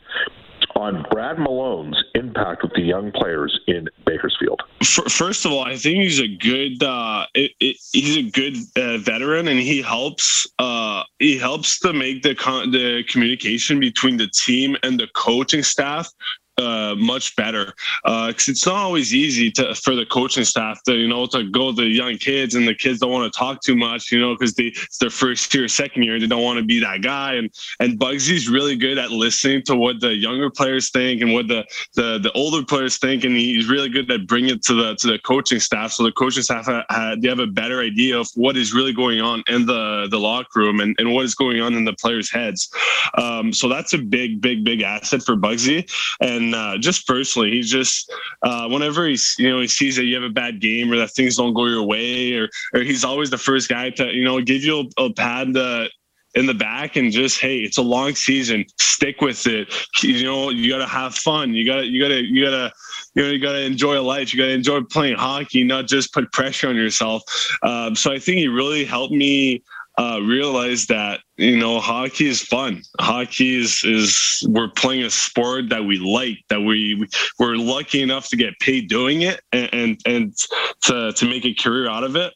on 0.75 1.03
Brad 1.09 1.39
Malone's 1.39 1.97
impact 2.13 2.61
with 2.61 2.73
the 2.73 2.81
young 2.81 3.11
players 3.11 3.59
in 3.67 3.87
Bakersfield? 4.05 4.61
First 4.83 5.45
of 5.45 5.51
all, 5.51 5.65
I 5.65 5.75
think 5.75 6.03
he's 6.03 6.19
a 6.19 6.27
good 6.27 6.83
uh, 6.83 7.25
it, 7.33 7.51
it, 7.59 7.77
he's 7.93 8.17
a 8.17 8.29
good 8.29 8.55
uh, 8.75 8.99
veteran, 8.99 9.47
and 9.47 9.59
he 9.59 9.81
helps 9.81 10.45
uh, 10.59 11.03
he 11.17 11.39
helps 11.39 11.79
to 11.79 11.93
make 11.93 12.21
the 12.21 12.35
con- 12.35 12.69
the 12.69 13.03
communication 13.09 13.79
between 13.79 14.17
the 14.17 14.27
team 14.27 14.77
and 14.83 14.99
the 14.99 15.07
coaching 15.15 15.63
staff 15.63 16.11
uh, 16.57 16.95
much 16.97 17.35
better. 17.35 17.73
Because 18.03 18.49
uh, 18.49 18.51
it's 18.51 18.65
not 18.65 18.75
always 18.75 19.13
easy 19.13 19.51
to 19.51 19.75
for 19.75 19.95
the 19.95 20.05
coaching 20.05 20.43
staff 20.43 20.81
to 20.83 20.95
you 20.95 21.07
know 21.07 21.25
to 21.27 21.43
go 21.49 21.71
to 21.71 21.75
the 21.75 21.87
young 21.87 22.17
kids 22.17 22.55
and 22.55 22.67
the 22.67 22.75
kids 22.75 22.99
don't 22.99 23.11
want 23.11 23.31
to 23.31 23.37
talk 23.37 23.61
too 23.61 23.75
much 23.75 24.11
you 24.11 24.19
know 24.19 24.33
because 24.33 24.53
they 24.55 24.65
it's 24.65 24.97
their 24.97 25.09
first 25.09 25.53
year 25.53 25.67
second 25.67 26.03
year 26.03 26.19
they 26.19 26.27
don't 26.27 26.43
want 26.43 26.57
to 26.57 26.63
be 26.63 26.79
that 26.79 27.01
guy. 27.01 27.35
And 27.35 27.51
and 27.79 27.99
Bugsy's 27.99 28.49
really 28.49 28.75
good 28.75 28.97
at 28.97 29.11
listening 29.11 29.63
to 29.63 29.75
what 29.75 29.99
the 29.99 30.15
younger 30.15 30.49
players 30.49 30.89
think 30.89 31.21
and 31.21 31.33
what 31.33 31.47
the 31.47 31.65
the, 31.95 32.19
the 32.19 32.31
older 32.33 32.65
players 32.65 32.97
think. 32.97 33.23
And 33.23 33.35
he's 33.35 33.67
really 33.67 33.89
good 33.89 34.09
at 34.11 34.27
bringing 34.27 34.55
it 34.55 34.63
to 34.63 34.73
the 34.73 34.95
to 34.95 35.07
the 35.07 35.19
coaching 35.19 35.59
staff. 35.59 35.91
So 35.91 36.03
the 36.03 36.11
coaching 36.11 36.43
staff 36.43 36.65
they 36.65 37.27
have 37.27 37.39
a 37.39 37.47
better 37.47 37.81
idea 37.81 38.17
of 38.19 38.27
what 38.35 38.57
is 38.57 38.73
really 38.73 38.93
going 38.93 39.21
on 39.21 39.43
in 39.47 39.65
the 39.65 40.07
the 40.09 40.19
locker 40.19 40.59
room 40.59 40.79
and, 40.79 40.95
and 40.97 41.13
what 41.13 41.25
is 41.25 41.35
going 41.35 41.61
on 41.61 41.73
in 41.73 41.85
the 41.85 41.93
players 41.93 42.31
heads. 42.31 42.69
Um, 43.15 43.53
so 43.53 43.67
that's 43.67 43.93
a 43.93 43.97
big 43.97 44.41
big 44.41 44.63
big 44.63 44.81
asset 44.81 45.23
for 45.23 45.35
Bugsy. 45.35 45.89
And 46.19 46.46
and 46.47 46.55
uh, 46.55 46.77
just 46.77 47.05
personally, 47.05 47.51
he's 47.51 47.69
just 47.69 48.11
uh, 48.43 48.67
whenever 48.69 49.05
he's 49.05 49.35
you 49.37 49.49
know 49.49 49.59
he 49.59 49.67
sees 49.67 49.95
that 49.97 50.05
you 50.05 50.15
have 50.15 50.23
a 50.23 50.33
bad 50.33 50.61
game 50.61 50.91
or 50.91 50.97
that 50.97 51.11
things 51.11 51.35
don't 51.35 51.53
go 51.53 51.65
your 51.65 51.83
way, 51.83 52.33
or 52.33 52.49
or 52.73 52.81
he's 52.81 53.03
always 53.03 53.29
the 53.29 53.37
first 53.37 53.69
guy 53.69 53.89
to 53.91 54.13
you 54.13 54.23
know 54.23 54.39
give 54.41 54.63
you 54.63 54.89
a, 54.97 55.03
a 55.03 55.13
pad 55.13 55.53
to, 55.53 55.89
in 56.35 56.45
the 56.45 56.53
back 56.53 56.95
and 56.95 57.11
just 57.11 57.39
hey 57.39 57.57
it's 57.59 57.77
a 57.77 57.81
long 57.81 58.15
season. 58.15 58.65
Stick 58.79 59.21
with 59.21 59.45
it. 59.45 59.73
You 60.01 60.23
know 60.23 60.49
you 60.49 60.69
gotta 60.69 60.87
have 60.87 61.15
fun. 61.15 61.53
You 61.53 61.65
gotta 61.65 61.85
you 61.85 62.01
gotta 62.01 62.21
you 62.21 62.45
gotta 62.45 62.71
you 63.13 63.23
know 63.23 63.29
you 63.29 63.39
gotta 63.39 63.61
enjoy 63.61 64.01
life. 64.01 64.33
You 64.33 64.39
gotta 64.39 64.53
enjoy 64.53 64.81
playing 64.83 65.17
hockey 65.17 65.63
not 65.63 65.87
just 65.87 66.13
put 66.13 66.31
pressure 66.31 66.69
on 66.69 66.75
yourself. 66.75 67.23
Um, 67.63 67.95
so 67.95 68.11
i 68.11 68.19
think 68.19 68.37
he 68.37 68.47
really 68.47 68.85
helped 68.85 69.13
me 69.13 69.63
uh, 69.97 70.19
realize 70.21 70.85
that 70.85 71.21
you 71.37 71.57
know 71.57 71.79
hockey 71.79 72.27
is 72.27 72.41
fun. 72.41 72.81
Hockey 72.99 73.59
is 73.59 73.81
is 73.83 74.45
we're 74.47 74.69
playing 74.69 75.03
a 75.03 75.09
sport 75.09 75.69
that 75.69 75.85
we 75.85 75.97
like, 75.97 76.37
that 76.49 76.61
we 76.61 77.07
we're 77.39 77.55
lucky 77.55 78.01
enough 78.01 78.29
to 78.29 78.37
get 78.37 78.59
paid 78.59 78.89
doing 78.89 79.23
it, 79.23 79.41
and 79.51 79.69
and, 79.73 80.01
and 80.05 80.35
to 80.83 81.11
to 81.13 81.25
make 81.25 81.45
a 81.45 81.53
career 81.53 81.89
out 81.89 82.03
of 82.03 82.15
it. 82.15 82.33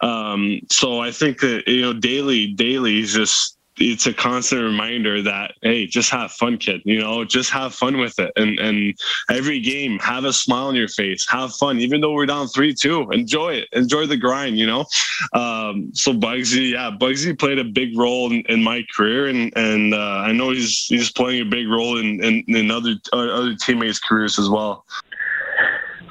Um, 0.00 0.60
so 0.70 1.00
I 1.00 1.12
think 1.12 1.40
that 1.40 1.64
you 1.68 1.82
know 1.82 1.92
daily 1.92 2.52
daily 2.54 3.00
is 3.00 3.12
just 3.12 3.53
it's 3.78 4.06
a 4.06 4.12
constant 4.12 4.62
reminder 4.62 5.20
that 5.22 5.52
hey 5.62 5.86
just 5.86 6.10
have 6.10 6.30
fun 6.32 6.56
kid 6.56 6.80
you 6.84 7.00
know 7.00 7.24
just 7.24 7.50
have 7.50 7.74
fun 7.74 7.98
with 7.98 8.18
it. 8.18 8.32
And 8.36 8.58
and 8.58 8.94
every 9.30 9.60
game 9.60 9.98
have 9.98 10.24
a 10.24 10.32
smile 10.32 10.66
on 10.66 10.74
your 10.74 10.88
face 10.88 11.26
have 11.28 11.54
fun 11.54 11.78
even 11.78 12.00
though 12.00 12.12
we're 12.12 12.26
down 12.26 12.48
three 12.48 12.74
two 12.74 13.10
enjoy 13.10 13.54
it 13.54 13.68
enjoy 13.72 14.06
the 14.06 14.16
grind 14.16 14.58
you 14.58 14.66
know? 14.66 14.84
Um, 15.32 15.90
so 15.92 16.12
bugsy 16.12 16.72
yeah 16.72 16.90
bugsy 16.98 17.38
played 17.38 17.58
a 17.58 17.64
big 17.64 17.96
role 17.98 18.32
in, 18.32 18.42
in 18.48 18.62
my 18.62 18.84
career 18.96 19.26
and 19.26 19.52
and 19.56 19.94
uh, 19.94 20.24
i 20.26 20.32
know 20.32 20.50
he's 20.50 20.86
he's 20.86 21.10
playing 21.10 21.42
a 21.42 21.50
big 21.50 21.68
role 21.68 21.98
in 21.98 22.22
in, 22.22 22.44
in 22.48 22.70
other 22.70 22.94
other 23.12 23.54
teammates 23.54 23.98
careers 23.98 24.38
as 24.38 24.48
well. 24.48 24.84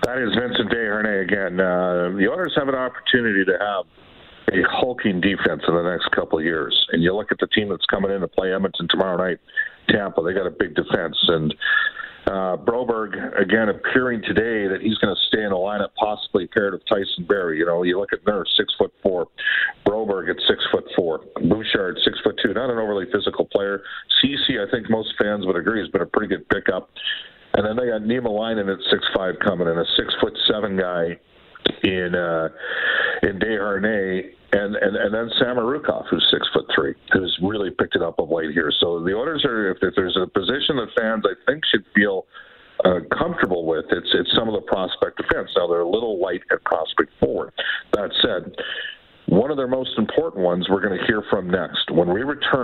That 0.04 0.18
is 0.18 0.36
Vincent 0.36 0.70
Desharnais 0.70 1.24
again. 1.24 1.60
Uh, 1.60 2.12
the 2.18 2.28
Oilers 2.30 2.54
have 2.58 2.68
an 2.68 2.76
opportunity 2.76 3.46
to 3.46 3.58
have 3.60 3.86
a 4.52 4.62
hulking 4.70 5.22
defense 5.22 5.64
in 5.68 5.76
the 5.76 5.84
next 5.84 6.12
couple 6.12 6.40
of 6.40 6.46
years. 6.46 6.88
And 6.92 7.02
you 7.02 7.16
look 7.16 7.32
at 7.32 7.38
the 7.40 7.48
team 7.48 7.70
that's 7.70 7.86
coming 7.86 8.12
in 8.12 8.22
to 8.22 8.28
play 8.28 8.54
Edmonton 8.54 8.88
tomorrow 8.90 9.18
night, 9.18 9.40
Tampa. 9.90 10.22
They 10.22 10.34
got 10.34 10.48
a 10.48 10.52
big 10.52 10.76
defense, 10.76 11.18
and 11.28 11.54
uh, 12.26 12.56
Broberg 12.56 13.14
again 13.40 13.68
appearing 13.68 14.22
today 14.22 14.68
that 14.68 14.80
he's 14.82 14.98
going 15.00 15.14
to 15.14 15.22
stay 15.28 15.44
in 15.44 15.50
the 15.50 15.60
lineup, 15.60 15.90
possibly 15.96 16.48
paired 16.48 16.74
with 16.74 16.84
Tyson 16.88 17.26
Barrie. 17.28 17.60
You 17.60 17.66
know, 17.66 17.84
you 17.84 18.00
look 18.00 18.14
at 18.14 18.26
Nurse, 18.26 18.52
six 18.56 18.74
foot 18.78 18.94
four, 19.04 19.28
Broberg 19.86 20.30
at 20.30 20.38
six 20.48 20.64
foot 20.72 20.86
four, 20.96 21.20
Bouchard 21.36 22.00
six 22.04 22.20
foot 22.24 22.40
two. 22.42 22.54
Not 22.54 22.70
an 22.70 22.78
overly 22.78 23.06
physical 23.12 23.46
player. 23.46 23.84
Ceci, 24.22 24.58
I 24.60 24.72
think 24.72 24.90
most 24.90 25.14
fans 25.22 25.46
would 25.46 25.58
agree, 25.58 25.82
has 25.82 25.90
been 25.90 26.02
a 26.02 26.06
pretty 26.06 26.34
good 26.34 26.48
pickup. 26.50 26.90
And 27.56 27.66
then 27.68 27.76
they 27.76 27.92
got 27.92 28.02
Niemelainen 28.02 28.72
at 28.72 28.80
six 28.90 29.04
five 29.16 29.36
coming, 29.44 29.68
and 29.68 29.80
a 29.80 29.86
six 29.98 30.14
foot 30.22 30.34
seven 30.48 30.78
guy 30.78 31.20
in 31.84 32.16
uh, 32.16 32.50
in 33.24 33.40
Desharnais, 33.40 34.32
and, 34.52 34.76
and 34.76 34.96
and 34.96 35.14
then 35.14 35.30
Samorukov, 35.42 36.06
who's 36.10 36.28
six 36.32 36.48
foot 36.54 36.66
three, 36.76 36.94
who's 37.12 37.38
really 37.42 37.70
picked 37.72 37.96
it 37.96 38.02
up 38.02 38.20
of 38.20 38.30
late 38.30 38.52
here. 38.52 38.72
So 38.80 39.04
the 39.04 39.14
Oilers 39.14 39.44
are, 39.46 39.72
if, 39.72 39.78
if 39.82 39.94
there's 39.96 40.18
a 40.22 40.28
position 40.28 40.78
that 40.78 40.90
fans 40.98 41.24
I 41.26 41.34
think 41.50 41.64
should 41.72 41.86
feel 41.96 42.26
uh, 42.86 43.00
comfortable 43.18 43.66
with, 43.66 43.86
it's 43.92 44.10
it's 44.14 44.34
some 44.36 44.48
of 44.48 44.54
the 44.54 44.66
prospect 44.68 45.18
defense. 45.18 45.50
Now 45.56 45.68
they're 45.68 45.82
a 45.82 45.90
little 45.90 46.22
light 46.22 46.42
at 46.52 46.64
prospect 46.64 47.12
forward. 47.20 47.54
That 47.94 48.12
said, 48.22 48.56
one 49.28 49.52
of 49.52 49.58
their 49.58 49.68
most 49.68 49.98
important 49.98 50.44
ones 50.44 50.68
we're 50.70 50.82
going 50.82 50.98
to 51.00 51.06
hear 51.06 51.24
from 51.30 51.50
next 51.50 51.92
when 51.92 52.12
we 52.14 52.22
return. 52.24 52.64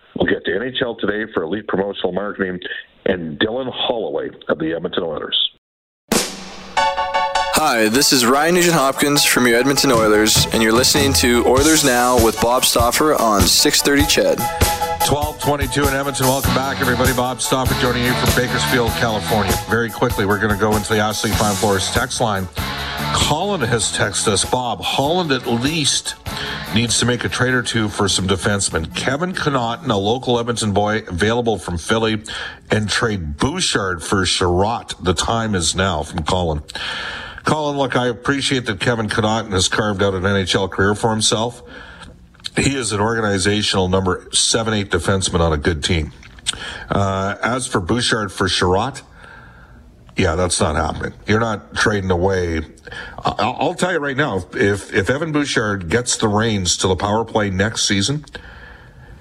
we'll 0.15 0.27
get 0.27 0.45
to 0.45 0.51
NHL 0.51 0.97
today 0.99 1.31
for 1.33 1.43
elite 1.43 1.67
promotional 1.67 2.11
marketing 2.11 2.59
and 3.05 3.39
Dylan 3.39 3.71
Holloway 3.71 4.29
of 4.47 4.59
the 4.59 4.73
Edmonton 4.73 5.03
Oilers. 5.03 5.51
Hi, 7.63 7.89
this 7.89 8.11
is 8.11 8.25
Ryan 8.25 8.55
Nugent 8.55 8.73
Hopkins 8.73 9.23
from 9.23 9.45
your 9.45 9.59
Edmonton 9.59 9.91
Oilers, 9.91 10.47
and 10.51 10.63
you're 10.63 10.73
listening 10.73 11.13
to 11.13 11.45
Oilers 11.45 11.83
Now 11.83 12.23
with 12.23 12.41
Bob 12.41 12.65
Stauffer 12.65 13.13
on 13.13 13.41
630 13.41 14.01
Ched. 14.09 14.71
1222 15.09 15.87
in 15.87 15.93
Edmonton. 15.93 16.27
Welcome 16.27 16.55
back, 16.55 16.81
everybody. 16.81 17.13
Bob 17.13 17.41
Stauffer 17.41 17.79
joining 17.81 18.03
you 18.03 18.13
from 18.13 18.29
Bakersfield, 18.35 18.89
California. 18.91 19.53
Very 19.69 19.89
quickly, 19.89 20.25
we're 20.25 20.39
going 20.39 20.53
to 20.53 20.59
go 20.59 20.75
into 20.75 20.89
the 20.89 20.99
Ashley 20.99 21.31
Fine 21.31 21.55
Floors 21.55 21.91
text 21.91 22.19
line. 22.19 22.47
Colin 23.13 23.61
has 23.61 23.91
texted 23.91 24.29
us, 24.29 24.45
Bob, 24.45 24.81
Holland 24.81 25.31
at 25.31 25.47
least 25.47 26.15
needs 26.73 26.99
to 26.99 27.05
make 27.05 27.23
a 27.23 27.29
trade 27.29 27.53
or 27.53 27.61
two 27.61 27.89
for 27.89 28.07
some 28.07 28.27
defensemen. 28.27 28.95
Kevin 28.95 29.33
Connauton, 29.33 29.89
a 29.89 29.95
local 29.95 30.39
Edmonton 30.39 30.73
boy, 30.73 30.99
available 31.07 31.57
from 31.57 31.77
Philly, 31.77 32.23
and 32.69 32.89
trade 32.89 33.37
Bouchard 33.37 34.03
for 34.03 34.23
Sherratt. 34.23 35.03
The 35.03 35.13
time 35.13 35.55
is 35.55 35.75
now 35.75 36.03
from 36.03 36.23
Colin. 36.23 36.63
Colin, 37.43 37.77
look, 37.77 37.95
I 37.95 38.07
appreciate 38.07 38.65
that 38.67 38.79
Kevin 38.79 39.07
Connauton 39.09 39.51
has 39.51 39.67
carved 39.67 40.01
out 40.01 40.13
an 40.13 40.23
NHL 40.23 40.69
career 40.69 40.95
for 40.95 41.11
himself. 41.11 41.63
He 42.57 42.75
is 42.75 42.91
an 42.91 42.99
organizational 42.99 43.87
number 43.87 44.27
seven, 44.31 44.73
eight 44.73 44.89
defenseman 44.89 45.39
on 45.39 45.53
a 45.53 45.57
good 45.57 45.83
team. 45.83 46.11
Uh, 46.89 47.35
as 47.41 47.67
for 47.67 47.79
Bouchard 47.79 48.31
for 48.31 48.47
Sherratt, 48.47 49.01
yeah, 50.21 50.35
that's 50.35 50.59
not 50.59 50.75
happening. 50.75 51.17
You're 51.25 51.39
not 51.39 51.73
trading 51.73 52.11
away. 52.11 52.61
I'll, 53.17 53.73
tell 53.73 53.91
you 53.91 53.97
right 53.97 54.15
now, 54.15 54.43
if 54.53 54.93
if 54.93 55.09
Evan 55.09 55.31
Bouchard 55.31 55.89
gets 55.89 56.15
the 56.17 56.27
reins 56.27 56.77
to 56.77 56.87
the 56.87 56.95
power 56.95 57.25
play 57.25 57.49
next 57.49 57.87
season, 57.87 58.25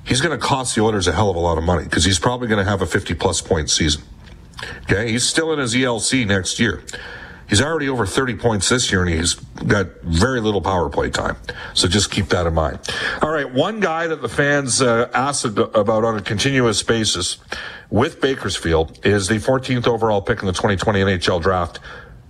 he's 0.05 0.21
going 0.21 0.39
to 0.39 0.45
cost 0.45 0.75
the 0.75 0.83
Oilers 0.83 1.09
a 1.09 1.13
hell 1.13 1.31
of 1.31 1.37
a 1.37 1.41
lot 1.41 1.57
of 1.57 1.65
money 1.65 1.85
because 1.85 2.05
he's 2.05 2.19
probably 2.19 2.49
going 2.49 2.63
to 2.63 2.71
have 2.71 2.83
a 2.83 2.87
50 2.87 3.15
plus 3.15 3.41
point 3.41 3.71
season. 3.71 4.03
Okay, 4.83 5.11
he's 5.11 5.25
still 5.25 5.55
in 5.55 5.59
his 5.59 5.75
ELC 5.75 6.27
next 6.27 6.61
year. 6.61 6.83
He's 7.51 7.61
already 7.61 7.89
over 7.89 8.07
30 8.07 8.37
points 8.37 8.69
this 8.69 8.93
year, 8.93 9.03
and 9.03 9.13
he's 9.13 9.35
got 9.35 9.89
very 10.03 10.41
little 10.41 10.63
power 10.63 10.89
play 10.89 11.11
time. 11.11 11.37
So 11.75 11.89
just 11.89 12.13
keep 12.13 12.29
that 12.29 12.47
in 12.47 12.55
mind. 12.55 12.79
All 13.21 13.31
right, 13.31 13.53
one 13.53 13.81
guy 13.81 14.07
that 14.07 14.23
the 14.23 14.29
fans 14.29 14.81
uh, 14.81 15.11
ask 15.13 15.45
about 15.45 16.05
on 16.05 16.17
a 16.17 16.23
continuous 16.23 16.85
basis 16.85 17.39
with 17.91 18.21
Bakersfield 18.21 19.05
is 19.05 19.27
the 19.27 19.35
14th 19.35 19.89
overall 19.89 20.23
pick 20.23 20.39
in 20.39 20.47
the 20.47 20.53
2020 20.53 21.01
NHL 21.01 21.43
draft, 21.43 21.81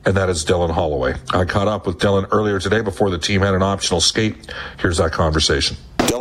and 0.06 0.16
that 0.16 0.30
is 0.30 0.42
Dylan 0.42 0.70
Holloway. 0.70 1.14
I 1.34 1.44
caught 1.44 1.68
up 1.68 1.86
with 1.86 1.98
Dylan 1.98 2.26
earlier 2.32 2.58
today 2.58 2.80
before 2.80 3.10
the 3.10 3.18
team 3.18 3.42
had 3.42 3.52
an 3.52 3.62
optional 3.62 4.00
skate. 4.00 4.50
Here's 4.78 4.96
that 4.96 5.12
conversation. 5.12 5.76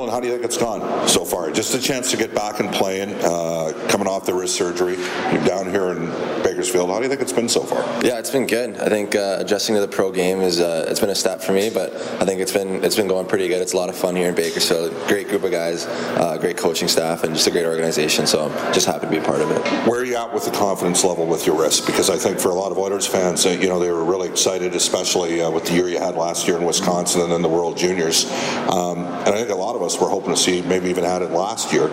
Dylan, 0.10 0.13
how 0.13 0.20
do 0.20 0.28
you 0.28 0.34
think 0.34 0.46
it's 0.46 0.58
gone 0.58 1.08
so 1.08 1.25
far? 1.25 1.51
Just 1.51 1.74
a 1.74 1.80
chance 1.80 2.12
to 2.12 2.18
get 2.18 2.34
back 2.34 2.60
and 2.60 2.72
playing, 2.72 3.13
uh, 3.22 3.74
coming 3.89 4.08
off 4.08 4.25
the 4.25 4.34
wrist 4.34 4.56
surgery. 4.56 4.96
You're 5.32 5.46
down 5.46 5.70
here 5.70 5.89
in 5.92 6.08
Bakersfield. 6.44 6.89
How 6.89 6.98
do 6.98 7.04
you 7.04 7.10
think 7.10 7.22
it's 7.22 7.34
been 7.34 7.50
so 7.50 7.62
far? 7.62 7.82
Yeah, 8.04 8.20
it's 8.20 8.30
been 8.30 8.48
good. 8.48 8.78
I 8.78 8.89
think 8.89 9.16
uh, 9.16 9.38
adjusting 9.39 9.75
to 9.75 9.82
the 9.82 9.88
pro 9.88 10.12
game 10.12 10.42
is 10.42 10.60
uh, 10.60 10.86
it's 10.89 11.00
been 11.00 11.10
a 11.10 11.16
step 11.16 11.42
for 11.42 11.54
me, 11.54 11.70
but 11.70 11.94
I 11.94 12.25
think 12.25 12.42
it's 12.42 12.51
been 12.51 12.84
it's 12.84 12.96
been 12.96 13.08
going 13.08 13.28
pretty 13.28 13.48
good. 13.48 13.62
It's 13.62 13.74
a 13.74 13.78
lot 13.78 13.89
of 13.89 13.95
fun 13.95 14.15
here 14.15 14.30
in 14.30 14.36
Bakersfield. 14.36 14.91
Great 15.08 15.28
group 15.28 15.43
of 15.43 15.52
guys, 15.52 15.86
uh, 15.86 16.38
great 16.39 16.58
coaching 16.58 16.88
staff, 16.88 17.24
and 17.24 17.34
just 17.34 17.48
a 17.48 17.52
great 17.52 17.65
organization. 17.65 18.26
So 18.28 18.50
I'm 18.50 18.74
just 18.74 18.88
happy 18.88 19.06
to 19.06 19.12
be 19.12 19.17
a 19.17 19.24
part 19.24 19.41
of 19.41 19.52
it. 19.52 19.60
Where 19.88 20.02
are 20.02 20.06
you 20.06 20.15
at 20.15 20.34
with 20.34 20.45
the 20.45 20.52
confidence 20.52 21.04
level 21.04 21.26
with 21.26 21.45
your 21.45 21.60
wrist? 21.60 21.86
Because 21.86 22.10
I 22.10 22.17
think 22.17 22.39
for 22.39 22.50
a 22.50 22.56
lot 22.56 22.72
of 22.72 22.78
Oilers 22.78 23.08
fans, 23.08 23.45
you 23.45 23.67
know, 23.67 23.80
they 23.80 23.91
were 23.91 24.04
really 24.04 24.30
excited, 24.30 24.76
especially 24.76 25.41
uh, 25.41 25.52
with 25.52 25.65
the 25.65 25.74
year 25.74 25.88
you 25.88 26.00
had 26.00 26.15
last 26.15 26.48
year 26.48 26.58
in 26.58 26.65
Wisconsin 26.65 27.22
and 27.22 27.32
then 27.32 27.41
the 27.41 27.50
World 27.50 27.78
Juniors. 27.78 28.26
Um, 28.69 29.06
and 29.06 29.30
I 29.30 29.38
think 29.38 29.50
a 29.50 29.56
lot 29.56 29.76
of 29.76 29.82
us 29.82 29.98
were 30.01 30.09
hoping 30.09 30.31
to 30.31 30.38
see 30.38 30.62
maybe 30.62 30.89
even 30.89 31.03
had 31.03 31.21
it 31.21 31.31
last 31.31 31.73
year. 31.73 31.89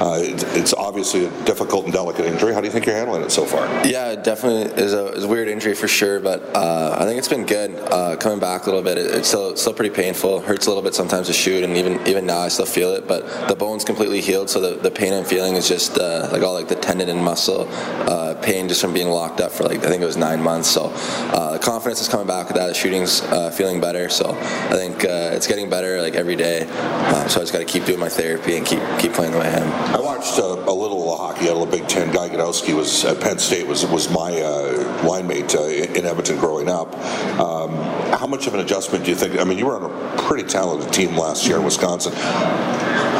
Uh, 0.00 0.18
it, 0.22 0.42
it's 0.56 0.72
obviously 0.74 1.26
a 1.26 1.44
difficult 1.44 1.84
and 1.84 1.92
delicate 1.92 2.26
injury. 2.26 2.54
How 2.54 2.60
do 2.60 2.66
you 2.66 2.72
think 2.72 2.86
you're 2.86 2.96
handling 2.96 3.22
it 3.22 3.30
so 3.30 3.44
far? 3.44 3.66
Yeah, 3.86 4.12
it 4.12 4.24
definitely 4.24 4.72
is 4.82 4.92
a, 4.92 5.08
is 5.08 5.24
a 5.24 5.28
weird 5.28 5.48
injury 5.48 5.74
for 5.74 5.88
sure, 5.88 6.20
but 6.20 6.42
uh, 6.54 6.96
I 6.98 7.04
think 7.04 7.18
it's 7.18 7.28
been 7.28 7.46
good. 7.46 7.76
Uh, 7.90 8.16
coming 8.16 8.38
back 8.38 8.62
a 8.62 8.66
little 8.66 8.82
bit, 8.82 8.98
it, 8.98 9.14
it's 9.14 9.28
still 9.28 9.56
still 9.56 9.74
pretty 9.74 9.94
painful. 9.94 10.40
Hurts 10.40 10.66
a 10.66 10.70
little 10.70 10.82
bit 10.82 10.94
sometimes 10.94 11.26
to 11.26 11.32
shoot, 11.32 11.64
and 11.64 11.76
even 11.76 12.06
even 12.06 12.26
now 12.26 12.38
I 12.38 12.48
still 12.48 12.66
feel 12.66 12.92
it. 12.92 13.06
But 13.06 13.48
the 13.48 13.54
bone's 13.54 13.84
completely 13.84 14.20
healed, 14.20 14.48
so 14.50 14.60
the, 14.60 14.80
the 14.80 14.90
pain 14.90 15.12
I'm 15.12 15.24
feeling 15.24 15.54
is 15.56 15.68
just 15.68 15.98
uh, 15.98 16.28
like 16.32 16.42
all 16.42 16.54
like 16.54 16.68
the 16.68 16.76
tendon 16.76 17.08
and 17.08 17.22
muscle 17.22 17.68
uh, 17.70 18.34
pain 18.42 18.68
just 18.68 18.80
from 18.80 18.92
being 18.92 19.08
locked 19.08 19.40
up 19.40 19.52
for 19.52 19.64
like 19.64 19.78
I 19.78 19.88
think 19.88 20.02
it 20.02 20.06
was 20.06 20.16
nine 20.16 20.42
months. 20.42 20.70
So 20.70 20.90
uh, 20.94 21.52
the 21.52 21.58
confidence 21.58 22.00
is 22.00 22.08
coming 22.08 22.26
back 22.26 22.46
with 22.48 22.56
that. 22.56 22.68
The 22.68 22.74
shooting's 22.74 23.20
feeling 23.56 23.80
better, 23.80 24.08
so 24.08 24.30
I 24.30 24.76
think 24.76 25.04
it's 25.04 25.46
getting 25.46 25.68
better 25.68 26.00
like 26.00 26.14
every 26.14 26.36
day. 26.36 26.66
so 27.28 27.40
just 27.50 27.58
got 27.58 27.66
to 27.66 27.78
keep 27.78 27.84
doing 27.84 27.98
my 27.98 28.08
therapy 28.08 28.56
and 28.56 28.64
keep 28.64 28.80
keep 29.00 29.12
playing 29.12 29.32
the 29.32 29.38
way 29.38 29.46
I 29.48 29.58
am. 29.58 29.96
I 29.96 30.00
watched 30.00 30.38
a 30.38 30.72
little 30.72 31.12
of 31.12 31.18
hockey 31.18 31.48
out 31.48 31.56
of 31.56 31.70
the 31.70 31.76
Big 31.78 31.88
Ten. 31.88 32.12
Guy 32.12 32.28
Gadowsky 32.28 32.74
was 32.74 33.04
at 33.04 33.20
Penn 33.20 33.38
State 33.38 33.66
was 33.66 33.84
was 33.86 34.08
my 34.10 34.30
line 35.02 35.26
mate 35.26 35.54
uh, 35.54 35.62
in 35.64 36.06
Edmonton 36.06 36.38
growing 36.38 36.68
up. 36.68 36.94
Um, 37.40 37.70
how 38.14 38.26
much 38.26 38.46
of 38.46 38.54
an 38.54 38.60
adjustment 38.60 39.04
do 39.04 39.10
you 39.10 39.16
think? 39.16 39.40
I 39.40 39.44
mean, 39.44 39.58
you 39.58 39.66
were 39.66 39.76
on 39.76 39.90
a 39.90 40.22
pretty 40.22 40.48
talented 40.48 40.92
team 40.92 41.16
last 41.16 41.46
year 41.46 41.56
in 41.56 41.64
Wisconsin. 41.64 42.12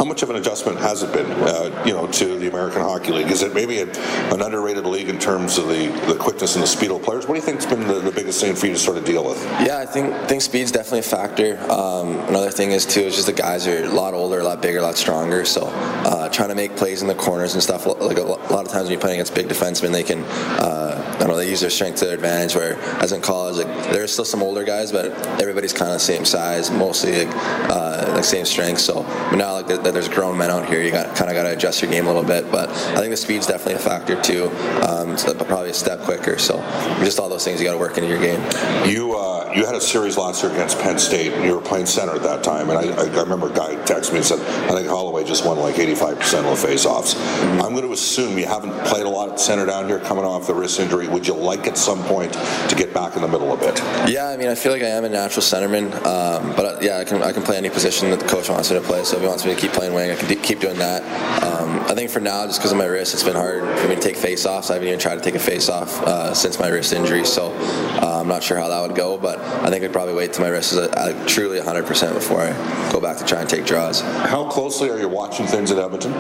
How 0.01 0.05
much 0.05 0.23
of 0.23 0.31
an 0.31 0.37
adjustment 0.37 0.79
has 0.79 1.03
it 1.03 1.13
been, 1.13 1.31
uh, 1.31 1.83
you 1.85 1.93
know, 1.93 2.07
to 2.07 2.39
the 2.39 2.49
American 2.49 2.81
Hockey 2.81 3.13
League? 3.13 3.31
Is 3.31 3.43
it 3.43 3.55
maybe 3.55 3.81
a, 3.81 3.87
an 4.33 4.41
underrated 4.41 4.87
league 4.87 5.11
in 5.11 5.19
terms 5.19 5.59
of 5.59 5.69
the, 5.69 5.89
the 6.07 6.15
quickness 6.15 6.55
and 6.55 6.63
the 6.63 6.67
speed 6.67 6.91
of 6.91 7.03
players? 7.03 7.27
What 7.27 7.35
do 7.35 7.41
you 7.41 7.45
think's 7.45 7.67
been 7.67 7.87
the, 7.87 8.01
the 8.01 8.11
biggest 8.11 8.41
thing 8.41 8.55
for 8.55 8.67
you 8.67 8.73
to 8.73 8.79
sort 8.79 8.97
of 8.97 9.05
deal 9.05 9.25
with? 9.25 9.43
Yeah, 9.61 9.79
I 9.79 9.85
think 9.85 10.15
think 10.27 10.41
speed's 10.41 10.73
definitely 10.73 11.01
a 11.01 11.03
factor. 11.03 11.59
Um, 11.71 12.19
another 12.29 12.51
thing 12.51 12.71
is 12.71 12.87
too 12.87 13.01
is 13.01 13.15
just 13.15 13.27
the 13.27 13.35
guys 13.35 13.67
are 13.67 13.85
a 13.85 13.89
lot 13.89 14.15
older, 14.15 14.20
a 14.25 14.45
lot 14.45 14.61
bigger, 14.61 14.79
a 14.79 14.83
lot 14.83 14.97
stronger. 14.97 15.45
So 15.45 15.67
uh, 15.67 16.29
trying 16.29 16.51
to 16.51 16.55
make 16.55 16.77
plays 16.77 17.03
in 17.03 17.09
the 17.09 17.15
corners 17.15 17.55
and 17.55 17.63
stuff. 17.63 17.87
Like 17.87 18.19
a, 18.19 18.23
lot 18.23 18.67
of 18.67 18.69
times 18.69 18.85
when 18.85 18.93
you're 18.93 19.01
playing 19.01 19.17
against 19.17 19.35
big 19.35 19.49
defensemen, 19.49 19.93
they 19.93 20.03
can. 20.03 20.25
Uh, 20.25 20.80
I 21.21 21.25
don't 21.25 21.29
know. 21.29 21.37
They 21.37 21.51
use 21.51 21.61
their 21.61 21.71
strength 21.71 21.99
to 21.99 22.07
their 22.07 22.15
advantage. 22.15 22.55
Where 22.55 22.77
as 23.03 23.13
in 23.13 23.21
college, 23.21 23.57
like 23.57 23.93
there's 23.93 24.13
still 24.13 24.25
some 24.25 24.43
older 24.43 24.65
guys, 24.65 24.91
but 24.91 25.13
everybody's 25.41 25.73
kind 25.73 25.91
of 25.91 25.97
the 25.97 26.01
same 26.01 26.25
size, 26.25 26.71
mostly 26.71 27.27
like, 27.27 27.37
uh, 27.71 28.13
like 28.15 28.25
same 28.25 28.47
strength. 28.47 28.81
So 28.81 29.03
but 29.03 29.37
now 29.37 29.53
like 29.53 29.67
that 29.67 29.85
there's 29.85 30.09
grown 30.09 30.39
men 30.39 30.51
out 30.51 30.67
here, 30.67 30.83
you 30.83 30.91
got 30.91 31.15
kind 31.15 31.31
of 31.31 31.35
got 31.35 31.43
to 31.43 31.53
adjust 31.53 31.83
your 31.83 31.91
game 31.91 32.07
a 32.07 32.09
little 32.09 32.25
bit. 32.25 32.51
But 32.51 32.71
I 32.71 32.97
think 32.97 33.11
the 33.11 33.17
speed's 33.17 33.47
definitely 33.47 33.75
a 33.75 33.79
factor 33.79 34.21
too. 34.23 34.51
Um, 34.87 35.19
so 35.19 35.35
probably 35.51 35.71
a 35.71 35.75
step 35.75 36.01
quicker. 36.01 36.39
So 36.39 36.59
just 37.01 37.19
all 37.19 37.29
those 37.29 37.45
things 37.45 37.61
you 37.61 37.67
got 37.67 37.73
to 37.73 37.79
work 37.79 37.99
into 37.99 38.09
your 38.09 38.21
game. 38.21 38.41
You 38.89 39.17
uh, 39.17 39.53
you 39.55 39.67
had 39.67 39.75
a 39.75 39.81
series 39.81 40.17
last 40.17 40.43
year 40.43 40.53
against 40.53 40.79
Penn 40.79 40.99
State. 40.99 41.33
and 41.33 41.45
You 41.45 41.55
were 41.55 41.61
playing 41.61 41.87
center 41.87 42.15
at 42.15 42.23
that 42.23 42.45
time, 42.45 42.71
and 42.71 42.79
I, 42.79 43.03
I 43.03 43.23
remember 43.23 43.51
a 43.51 43.55
guy 43.55 43.75
texted 43.85 44.13
me 44.13 44.19
and 44.19 44.27
said, 44.27 44.41
"I 44.71 44.75
think 44.75 44.89
Holloway 44.89 45.25
just 45.25 45.45
won 45.45 45.59
like 45.59 45.75
85% 45.75 46.51
of 46.51 46.61
the 46.61 46.69
faceoffs." 46.69 47.15
Mm-hmm. 47.15 47.63
I'm 47.63 47.75
going 47.75 47.87
to 47.87 47.93
assume 47.93 48.39
you 48.39 48.47
haven't 48.47 48.73
played 48.87 49.07
a 49.07 49.09
lot 49.09 49.31
at 49.31 49.41
center 49.41 49.67
down 49.67 49.89
here, 49.89 49.99
coming 49.99 50.25
off 50.25 50.47
the 50.47 50.55
wrist 50.55 50.79
injury. 50.79 51.09
Would 51.11 51.27
you 51.27 51.35
like 51.35 51.67
at 51.67 51.77
some 51.77 52.03
point 52.05 52.33
to 52.33 52.75
get 52.77 52.95
back 52.95 53.17
in 53.17 53.23
the 53.23 53.29
middle 53.29 53.53
a 53.53 53.57
bit? 53.57 53.79
Yeah, 54.09 54.29
I 54.29 54.37
mean, 54.37 54.49
I 54.49 54.55
feel 54.55 54.73
like 54.73 54.83
I 54.83 54.89
am 54.89 55.05
a 55.05 55.09
natural 55.09 55.43
centerman, 55.43 55.93
um, 56.07 56.55
but 56.55 56.65
uh, 56.65 56.79
yeah, 56.81 56.99
I 56.99 57.05
can 57.05 57.23
I 57.23 57.33
can 57.33 57.43
play 57.43 57.57
any 57.57 57.71
position 57.71 58.11
that 58.11 58.21
the 58.21 58.29
coach 58.29 58.49
wants 58.49 58.71
me 58.71 58.79
to 58.79 58.85
play. 58.85 59.05
So 59.05 59.17
if 59.17 59.23
he 59.23 59.29
wants 59.29 59.45
me 59.45 59.55
to 59.55 59.61
keep 59.61 59.73
playing 59.73 59.93
wing, 59.95 60.11
I 60.11 60.17
can 60.17 60.29
d- 60.29 60.37
keep 60.37 60.61
doing 60.61 60.79
that. 60.79 61.03
Um, 61.43 61.81
I 61.91 61.95
think 61.95 62.11
for 62.11 62.21
now, 62.21 62.47
just 62.47 62.61
because 62.61 62.73
of 62.73 62.79
my 62.79 62.85
wrist, 62.87 63.15
it's 63.15 63.25
been 63.25 63.35
hard 63.35 63.63
for 63.79 63.89
me 63.89 63.97
to 63.97 64.01
take 64.01 64.17
face-offs. 64.17 64.71
I 64.71 64.75
haven't 64.75 64.89
even 64.89 65.01
tried 65.01 65.17
to 65.17 65.23
take 65.23 65.35
a 65.35 65.41
face-off 65.41 66.01
uh, 66.03 66.35
since 66.35 66.59
my 66.59 66.69
wrist 66.69 66.93
injury, 66.93 67.25
so 67.25 67.53
uh, 67.53 68.19
I'm 68.21 68.29
not 68.29 68.43
sure 68.43 68.59
how 68.59 68.69
that 68.69 68.81
would 68.81 68.97
go. 68.97 69.19
But 69.19 69.41
I 69.41 69.71
think 69.71 69.85
I'd 69.85 69.93
probably 69.93 70.15
wait 70.15 70.33
till 70.33 70.45
my 70.45 70.51
wrist 70.51 70.73
is 70.73 70.79
a, 70.79 70.91
a 70.97 71.27
truly 71.27 71.59
100% 71.59 72.15
before 72.15 72.41
I 72.43 72.93
go 72.93 73.01
back 73.01 73.17
to 73.19 73.25
try 73.25 73.41
and 73.41 73.49
take 73.49 73.67
draws. 73.67 74.01
How 74.01 74.49
closely 74.49 74.91
are 74.91 74.99
you 74.99 75.09
watching 75.09 75.47
things 75.47 75.71
at 75.71 75.79
Edmonton? 75.79 76.13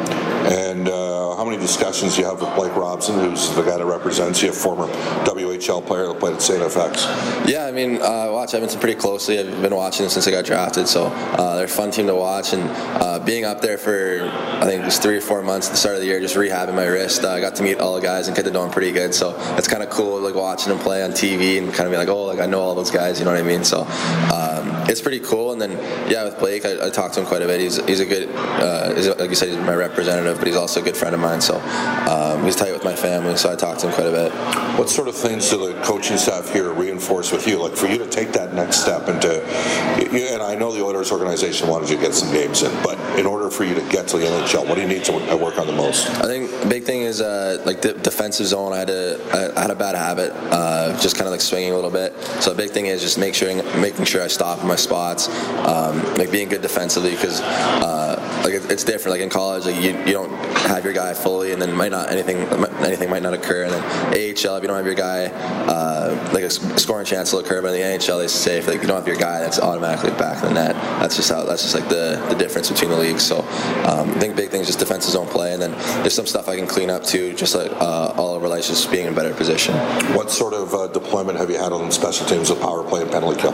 And 0.50 0.88
uh, 0.88 1.36
how 1.36 1.44
many 1.44 1.58
discussions 1.58 2.16
do 2.16 2.22
you 2.22 2.26
have 2.26 2.40
with 2.40 2.54
Blake 2.54 2.74
Robson, 2.74 3.14
who's 3.20 3.54
the 3.54 3.62
guy 3.62 3.78
that 3.78 3.86
represents 3.86 4.42
you, 4.42 4.50
a 4.50 4.52
former 4.86 4.92
WHL 5.24 5.84
player 5.86 6.06
that 6.06 6.18
played 6.18 6.34
at 6.34 6.42
St. 6.42 6.60
FX? 6.60 7.48
Yeah, 7.48 7.66
I 7.66 7.72
mean, 7.72 7.96
uh, 7.96 8.28
watch 8.30 8.54
Edmonton 8.54 8.80
pretty 8.80 8.98
closely. 8.98 9.38
I've 9.38 9.62
been 9.62 9.74
watching 9.74 10.04
them 10.04 10.10
since 10.10 10.26
I 10.26 10.30
got 10.30 10.44
drafted, 10.44 10.88
so 10.88 11.06
uh, 11.06 11.56
they're 11.56 11.64
a 11.64 11.68
fun 11.68 11.90
team 11.90 12.06
to 12.06 12.14
watch. 12.14 12.52
And 12.52 12.62
uh, 13.02 13.18
being 13.20 13.44
up 13.44 13.60
there 13.60 13.78
for, 13.78 14.20
I 14.22 14.64
think 14.64 14.82
it 14.82 14.84
was 14.84 14.98
three 14.98 15.16
or 15.16 15.20
four 15.20 15.42
months 15.42 15.68
at 15.68 15.72
the 15.72 15.78
start 15.78 15.96
of 15.96 16.00
the 16.00 16.06
year, 16.06 16.20
just 16.20 16.36
rehabbing 16.36 16.74
my 16.74 16.86
wrist, 16.86 17.24
uh, 17.24 17.30
I 17.30 17.40
got 17.40 17.56
to 17.56 17.62
meet 17.62 17.78
all 17.78 17.94
the 17.94 18.00
guys 18.00 18.28
and 18.28 18.36
get 18.36 18.44
to 18.44 18.50
know 18.50 18.62
them 18.62 18.70
pretty 18.70 18.92
good. 18.92 19.14
So 19.14 19.36
it's 19.56 19.68
kind 19.68 19.82
of 19.82 19.90
cool, 19.90 20.20
like 20.20 20.34
watching 20.34 20.70
them 20.70 20.78
play 20.78 21.02
on 21.02 21.10
TV 21.10 21.58
and 21.58 21.72
kind 21.72 21.86
of 21.86 21.92
be 21.92 21.96
like, 21.96 22.08
oh, 22.08 22.24
like 22.24 22.40
I 22.40 22.46
know 22.46 22.60
all 22.60 22.74
those 22.74 22.90
guys. 22.90 23.18
You 23.18 23.24
know 23.24 23.32
what 23.32 23.40
I 23.40 23.44
mean? 23.44 23.64
So 23.64 23.82
um, 23.82 24.88
it's 24.88 25.00
pretty 25.00 25.20
cool. 25.20 25.52
And 25.52 25.60
then 25.60 25.72
yeah, 26.10 26.24
with 26.24 26.38
Blake, 26.38 26.64
I, 26.64 26.86
I 26.86 26.90
talked 26.90 27.14
to 27.14 27.20
him 27.20 27.26
quite 27.26 27.42
a 27.42 27.46
bit. 27.46 27.60
He's 27.60 27.84
he's 27.86 28.00
a 28.00 28.06
good, 28.06 28.28
uh, 28.34 28.94
he's, 28.94 29.08
like 29.08 29.30
you 29.30 29.36
said, 29.36 29.48
he's 29.48 29.58
my 29.58 29.74
representative, 29.74 30.38
but 30.38 30.46
he's 30.46 30.56
also 30.56 30.80
a 30.80 30.82
good 30.82 30.96
friend 30.96 31.14
of 31.14 31.20
mine. 31.20 31.40
So 31.40 31.58
um, 31.60 32.44
he's 32.44 32.56
tight 32.56 32.72
with 32.72 32.84
my 32.84 32.94
family. 32.94 33.36
So 33.36 33.52
I 33.52 33.56
talked 33.56 33.80
to 33.80 33.88
him 33.88 33.94
quite 33.94 34.06
a 34.06 34.12
bit. 34.12 34.59
What 34.78 34.88
sort 34.88 35.08
of 35.08 35.14
things 35.14 35.50
do 35.50 35.72
the 35.72 35.80
coaching 35.82 36.16
staff 36.16 36.52
here 36.52 36.72
reinforce 36.72 37.32
with 37.32 37.46
you? 37.46 37.62
Like 37.62 37.76
for 37.76 37.86
you 37.86 37.98
to 37.98 38.08
take 38.08 38.32
that 38.32 38.54
next 38.54 38.78
step 38.78 39.08
into, 39.08 39.44
and 39.44 40.42
I 40.42 40.54
know 40.54 40.72
the 40.72 40.82
Oilers 40.82 41.12
organization 41.12 41.68
wanted 41.68 41.90
you 41.90 41.96
to 41.96 42.02
get 42.02 42.14
some 42.14 42.32
games 42.32 42.62
in, 42.62 42.72
but 42.82 42.98
in 43.18 43.26
order 43.26 43.50
for 43.50 43.64
you 43.64 43.74
to 43.74 43.82
get 43.88 44.08
to 44.08 44.18
the 44.18 44.26
NHL, 44.26 44.66
what 44.68 44.76
do 44.76 44.82
you 44.82 44.88
need 44.88 45.04
to 45.04 45.12
work 45.36 45.58
on 45.58 45.66
the 45.66 45.72
most? 45.72 46.08
I 46.08 46.26
think 46.26 46.50
the 46.60 46.66
big 46.68 46.84
thing 46.84 47.02
is 47.02 47.20
uh, 47.20 47.62
like 47.66 47.82
the 47.82 47.92
defensive 47.92 48.46
zone. 48.46 48.72
I 48.72 48.78
had 48.78 48.90
a 48.90 49.54
I 49.56 49.60
had 49.62 49.70
a 49.70 49.74
bad 49.74 49.94
habit, 49.94 50.32
uh, 50.50 50.98
just 51.00 51.16
kind 51.16 51.26
of 51.26 51.32
like 51.32 51.40
swinging 51.40 51.72
a 51.72 51.74
little 51.74 51.90
bit. 51.90 52.18
So 52.40 52.50
the 52.50 52.56
big 52.56 52.70
thing 52.70 52.86
is 52.86 53.00
just 53.00 53.18
make 53.18 53.34
sure 53.34 53.50
making 53.78 54.04
sure 54.04 54.22
I 54.22 54.28
stop 54.28 54.60
in 54.60 54.68
my 54.68 54.76
spots, 54.76 55.28
um, 55.66 56.02
like 56.14 56.30
being 56.30 56.48
good 56.48 56.62
defensively 56.62 57.12
because 57.12 57.40
uh, 57.40 58.42
like 58.44 58.54
it's 58.70 58.84
different. 58.84 59.18
Like 59.18 59.22
in 59.22 59.30
college, 59.30 59.66
like 59.66 59.76
you, 59.76 59.96
you 60.06 60.12
don't 60.12 60.32
have 60.66 60.84
your 60.84 60.94
guy 60.94 61.14
fully, 61.14 61.52
and 61.52 61.60
then 61.60 61.74
might 61.74 61.90
not 61.90 62.10
anything 62.10 62.38
anything 62.84 63.10
might 63.10 63.22
not 63.22 63.34
occur. 63.34 63.64
And 63.64 63.72
then 63.72 63.82
AHL, 64.12 64.49
if 64.56 64.62
you 64.62 64.68
don't 64.68 64.76
have 64.76 64.86
your 64.86 64.94
guy, 64.94 65.26
uh, 65.26 66.30
like 66.32 66.44
a 66.44 66.50
scoring 66.50 67.06
chance 67.06 67.32
will 67.32 67.40
occur. 67.40 67.62
But 67.62 67.74
in 67.74 67.80
the 67.80 67.98
NHL, 67.98 68.18
they 68.18 68.28
say 68.28 68.58
if 68.58 68.66
like, 68.66 68.80
you 68.80 68.88
don't 68.88 68.96
have 68.96 69.06
your 69.06 69.16
guy, 69.16 69.40
that's 69.40 69.58
automatically 69.58 70.10
back 70.12 70.42
in 70.42 70.54
the 70.54 70.54
net. 70.54 70.74
That's 71.00 71.16
just 71.16 71.30
how 71.30 71.44
that's 71.44 71.62
just 71.62 71.74
like 71.74 71.88
the, 71.88 72.24
the 72.28 72.34
difference 72.34 72.70
between 72.70 72.90
the 72.90 72.96
leagues. 72.96 73.22
So 73.22 73.38
um, 73.86 74.10
I 74.10 74.18
think 74.18 74.36
big 74.36 74.50
thing 74.50 74.60
is 74.60 74.66
just 74.66 74.78
defensive 74.78 75.12
zone 75.12 75.28
play, 75.28 75.52
and 75.52 75.60
then 75.60 75.72
there's 76.02 76.14
some 76.14 76.26
stuff 76.26 76.48
I 76.48 76.56
can 76.56 76.66
clean 76.66 76.90
up 76.90 77.04
too, 77.04 77.34
just 77.34 77.54
like 77.54 77.70
uh, 77.72 78.14
all 78.16 78.34
over 78.34 78.48
life, 78.48 78.66
just 78.66 78.90
being 78.90 79.06
in 79.06 79.12
a 79.12 79.16
better 79.16 79.34
position. 79.34 79.74
What 80.14 80.30
sort 80.30 80.54
of 80.54 80.74
uh, 80.74 80.86
deployment 80.88 81.38
have 81.38 81.50
you 81.50 81.58
had 81.58 81.72
on 81.72 81.90
special 81.92 82.26
teams 82.26 82.50
with 82.50 82.60
power 82.60 82.82
play 82.82 83.02
and 83.02 83.10
penalty 83.10 83.40
kill? 83.40 83.52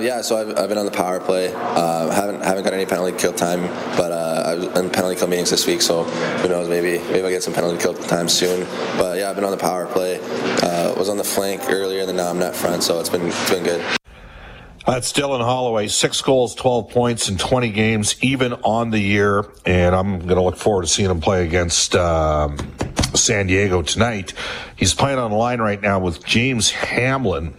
Uh, 0.00 0.02
yeah, 0.02 0.22
so 0.22 0.38
I've, 0.38 0.56
I've, 0.56 0.68
been 0.70 0.78
on 0.78 0.86
the 0.86 0.90
power 0.90 1.20
play. 1.20 1.52
Uh, 1.54 2.10
haven't 2.10 2.40
haven't 2.42 2.64
got 2.64 2.72
any 2.72 2.86
penalty 2.86 3.16
kill 3.18 3.34
time, 3.34 3.60
but 3.98 4.10
uh, 4.12 4.44
I 4.46 4.54
was 4.54 4.66
in 4.68 4.88
penalty 4.88 5.16
kill 5.16 5.28
meetings 5.28 5.50
this 5.50 5.66
week, 5.66 5.82
so 5.82 6.04
who 6.04 6.48
knows? 6.48 6.70
Maybe 6.70 6.98
maybe 7.10 7.22
I 7.22 7.30
get 7.30 7.42
some 7.42 7.52
penalty 7.52 7.76
kill 7.76 7.92
time 7.92 8.26
soon. 8.26 8.66
But 8.96 9.18
yeah, 9.18 9.28
I've 9.28 9.34
been 9.34 9.44
on 9.44 9.50
the 9.50 9.58
power 9.58 9.86
play. 9.86 10.18
Uh, 10.62 10.94
was 10.96 11.10
on 11.10 11.18
the 11.18 11.24
flank 11.24 11.62
earlier, 11.68 12.02
and 12.04 12.16
now 12.16 12.30
I'm 12.30 12.38
net 12.38 12.56
front, 12.56 12.82
so 12.82 12.98
it's 12.98 13.10
been 13.10 13.26
it's 13.26 13.50
been 13.50 13.62
good. 13.62 13.84
That's 14.86 15.12
Dylan 15.12 15.44
Holloway, 15.44 15.88
six 15.88 16.22
goals, 16.22 16.54
12 16.54 16.88
points 16.88 17.28
in 17.28 17.36
20 17.36 17.70
games, 17.70 18.16
even 18.22 18.54
on 18.54 18.90
the 18.90 18.98
year. 18.98 19.44
And 19.66 19.94
I'm 19.94 20.20
going 20.20 20.36
to 20.36 20.42
look 20.42 20.56
forward 20.56 20.82
to 20.82 20.88
seeing 20.88 21.10
him 21.10 21.20
play 21.20 21.44
against 21.44 21.94
um, 21.94 22.56
San 23.14 23.46
Diego 23.48 23.82
tonight. 23.82 24.32
He's 24.76 24.94
playing 24.94 25.18
on 25.18 25.30
line 25.32 25.60
right 25.60 25.80
now 25.80 26.00
with 26.00 26.24
James 26.24 26.70
Hamblin. 26.70 27.54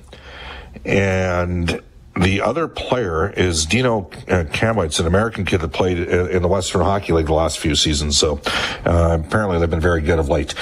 And 0.84 1.82
the 2.15 2.41
other 2.41 2.67
player 2.67 3.30
is 3.30 3.65
Dino 3.65 4.10
uh, 4.28 4.43
It's 4.54 5.00
an 5.00 5.08
American 5.08 5.45
kid 5.45 5.60
that 5.60 5.69
played 5.69 5.97
in 5.97 6.41
the 6.41 6.47
Western 6.47 6.82
Hockey 6.82 7.13
League 7.13 7.28
the 7.28 7.34
last 7.34 7.60
few 7.60 7.76
seasons. 7.76 8.17
So 8.17 8.41
uh, 8.86 9.19
apparently 9.26 9.60
they've 9.60 9.69
been 9.69 9.80
very 9.80 10.02
good 10.02 10.19
of 10.19 10.28
late. 10.28 10.54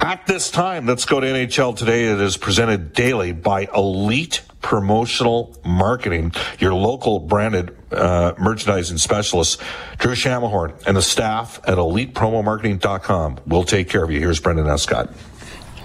At 0.00 0.26
this 0.26 0.50
time, 0.50 0.86
let's 0.86 1.04
go 1.04 1.20
to 1.20 1.26
NHL 1.26 1.76
Today. 1.76 2.04
It 2.04 2.20
is 2.20 2.36
presented 2.36 2.92
daily 2.92 3.32
by 3.32 3.68
Elite 3.74 4.42
Promotional 4.60 5.56
Marketing, 5.64 6.32
your 6.60 6.72
local 6.72 7.18
branded 7.18 7.76
uh, 7.90 8.34
merchandising 8.38 8.98
specialist, 8.98 9.60
Drew 9.98 10.12
Shamahorn, 10.12 10.86
and 10.86 10.96
the 10.96 11.02
staff 11.02 11.58
at 11.66 11.78
ElitePromoMarketing.com 11.78 13.40
will 13.46 13.64
take 13.64 13.88
care 13.88 14.04
of 14.04 14.10
you. 14.10 14.20
Here's 14.20 14.38
Brendan 14.38 14.68
Escott. 14.68 15.12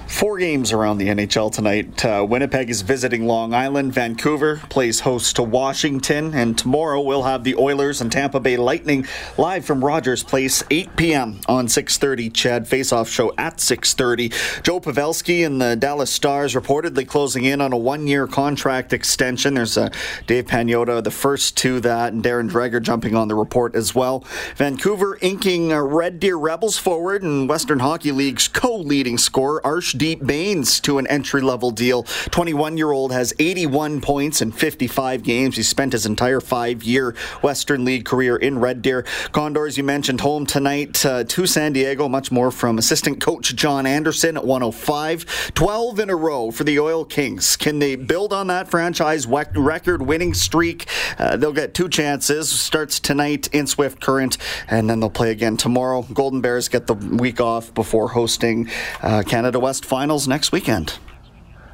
Four 0.08 0.38
games 0.40 0.72
around 0.72 0.98
the 1.00 1.10
NHL 1.10 1.52
tonight. 1.52 2.04
Uh, 2.04 2.26
Winnipeg 2.28 2.70
is 2.70 2.82
visiting 2.82 3.28
Long 3.28 3.54
Island. 3.54 3.94
Vancouver 3.94 4.62
plays 4.70 5.02
host 5.02 5.36
to 5.36 5.44
Washington. 5.44 6.34
And 6.34 6.58
tomorrow 6.58 7.02
we'll 7.02 7.24
have 7.24 7.44
the 7.44 7.56
Oilers 7.56 8.00
and 8.00 8.12
Tampa 8.12 8.40
Bay 8.40 8.56
Lightning 8.58 9.06
live 9.38 9.66
from 9.66 9.84
Rogers 9.84 10.24
Place, 10.24 10.64
8 10.72 10.96
p.m. 10.96 11.42
on 11.48 11.68
6.30. 11.68 12.34
CHED 12.34 12.64
Faceoff 12.64 13.08
Show 13.12 13.34
at 13.38 13.58
6.30. 13.58 14.64
Joe 14.64 14.80
Pavelski 14.80 15.46
and 15.46 15.62
the 15.62 15.76
Dallas 15.76 16.10
Stars 16.10 16.56
reportedly 16.56 17.08
closing 17.08 17.44
in 17.44 17.60
on 17.60 17.74
a 17.74 17.78
one-year 17.78 18.28
contract 18.28 18.94
extension. 18.94 19.56
There's 19.56 19.78
uh, 19.78 19.90
Dave 20.26 20.46
Pagnotta, 20.46 21.04
the 21.04 21.12
first 21.12 21.58
to 21.58 21.80
that, 21.82 22.14
and 22.14 22.24
Darren 22.24 22.50
Dreger 22.50 22.82
jumping 22.82 23.16
on 23.16 23.28
the 23.28 23.36
report 23.36 23.76
as 23.76 23.94
well. 23.94 24.24
Vancouver 24.56 25.20
inking 25.22 25.74
uh, 25.74 25.82
Red 25.82 26.20
Deer 26.20 26.38
Rebels 26.38 26.78
forward 26.78 27.24
and 27.24 27.48
Western 27.50 27.80
Hockey 27.80 28.14
League's 28.14 28.48
co-leading 28.48 29.18
scorer, 29.18 29.62
Arsh 29.62 29.97
Deep 29.98 30.26
Bains 30.26 30.80
to 30.82 30.98
an 30.98 31.08
entry 31.08 31.42
level 31.42 31.72
deal. 31.72 32.04
21 32.32 32.78
year 32.78 32.92
old 32.92 33.12
has 33.12 33.34
81 33.40 34.02
points 34.02 34.42
in 34.42 34.52
55 34.52 35.24
games. 35.24 35.56
He 35.56 35.64
spent 35.64 35.94
his 35.94 36.06
entire 36.06 36.40
five 36.40 36.84
year 36.84 37.16
Western 37.42 37.86
League 37.86 38.06
career 38.06 38.36
in 38.36 38.60
Red 38.60 38.82
Deer. 38.82 39.04
Condors, 39.32 39.78
you 39.78 39.84
mentioned 39.84 40.22
home 40.22 40.46
tonight 40.46 41.06
uh, 41.06 41.24
to 41.24 41.46
San 41.46 41.74
Diego. 41.74 42.08
Much 42.08 42.32
more 42.32 42.52
from 42.52 42.78
assistant 42.78 43.20
coach 43.20 43.56
John 43.56 43.86
Anderson 43.86 44.38
at 44.38 44.46
105. 44.46 45.54
12 45.54 46.00
in 46.00 46.10
a 46.10 46.16
row 46.16 46.52
for 46.52 46.64
the 46.64 46.80
Oil 46.80 47.04
Kings. 47.04 47.56
Can 47.58 47.80
they 47.80 47.96
build 47.96 48.34
on 48.34 48.48
that 48.48 48.70
franchise 48.70 49.26
record 49.28 50.02
winning 50.02 50.34
streak? 50.34 50.88
Uh, 51.18 51.38
they'll 51.38 51.54
get 51.54 51.74
two 51.74 51.90
chances. 51.90 52.50
Starts 52.50 53.00
tonight 53.00 53.48
in 53.54 53.68
Swift 53.68 54.00
Current, 54.00 54.38
and 54.68 54.90
then 54.90 55.00
they'll 55.00 55.10
play 55.10 55.32
again 55.32 55.58
tomorrow. 55.58 56.04
Golden 56.14 56.42
Bears 56.42 56.68
get 56.68 56.88
the 56.88 56.94
week 56.94 57.42
off 57.42 57.74
before 57.74 58.10
hosting 58.10 58.70
uh, 59.02 59.24
Canada 59.26 59.60
West 59.60 59.86
finals 59.88 60.28
next 60.28 60.52
weekend 60.52 61.00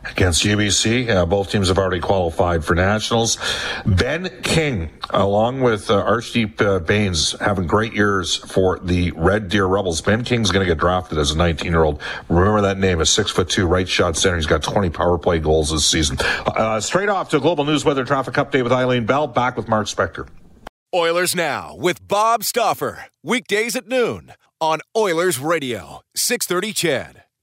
against 0.06 0.44
UBC. 0.44 1.10
Uh, 1.10 1.26
both 1.26 1.52
teams 1.52 1.68
have 1.70 1.78
already 1.78 2.00
qualified 2.00 2.64
for 2.64 2.76
nationals. 2.76 3.38
Ben 3.86 4.30
King, 4.44 4.90
along 5.10 5.62
with 5.62 5.90
uh, 5.90 6.04
Arshdeep 6.04 6.62
uh, 6.62 6.80
Bains, 6.80 7.34
having 7.40 7.68
great 7.68 7.94
years 7.94 8.36
for 8.36 8.80
the 8.80 9.12
Red 9.12 9.50
Deer 9.50 9.66
Rebels. 9.66 10.02
Ben 10.02 10.24
King's 10.24 10.52
going 10.52 10.66
to 10.66 10.72
get 10.72 10.80
drafted 10.80 11.18
as 11.18 11.32
a 11.32 11.38
19 11.38 11.72
year 11.72 11.84
old. 11.84 12.02
Remember 12.30 12.62
that 12.62 12.78
name, 12.78 13.02
a 13.02 13.06
six 13.06 13.32
foot 13.32 13.50
two 13.50 13.66
right 13.66 13.88
shot 13.88 14.18
center. 14.18 14.36
He's 14.36 14.46
got 14.46 14.64
20 14.64 14.90
power 14.90 15.18
play 15.18 15.40
goals 15.40 15.72
this 15.72 15.86
season. 15.86 16.18
Uh, 16.46 16.80
straight 16.80 17.10
off 17.10 17.30
to 17.30 17.40
global 17.40 17.66
news 17.66 17.86
weather 17.86 18.06
traffic 18.06 18.36
update 18.36 18.64
with 18.64 18.72
Eileen 18.72 19.06
Bell. 19.06 19.28
Back 19.28 19.58
with 19.58 19.68
Mark 19.68 19.88
Spector. 19.88 20.28
Oilers 20.94 21.36
Now 21.36 21.76
with 21.76 22.08
Bob 22.08 22.44
Stauffer. 22.44 23.06
Weekdays 23.24 23.76
at 23.76 23.88
noon 23.88 24.34
on 24.62 24.80
Oilers 24.96 25.40
Radio, 25.40 26.02
630 26.16 26.74
CHED. 26.74 27.23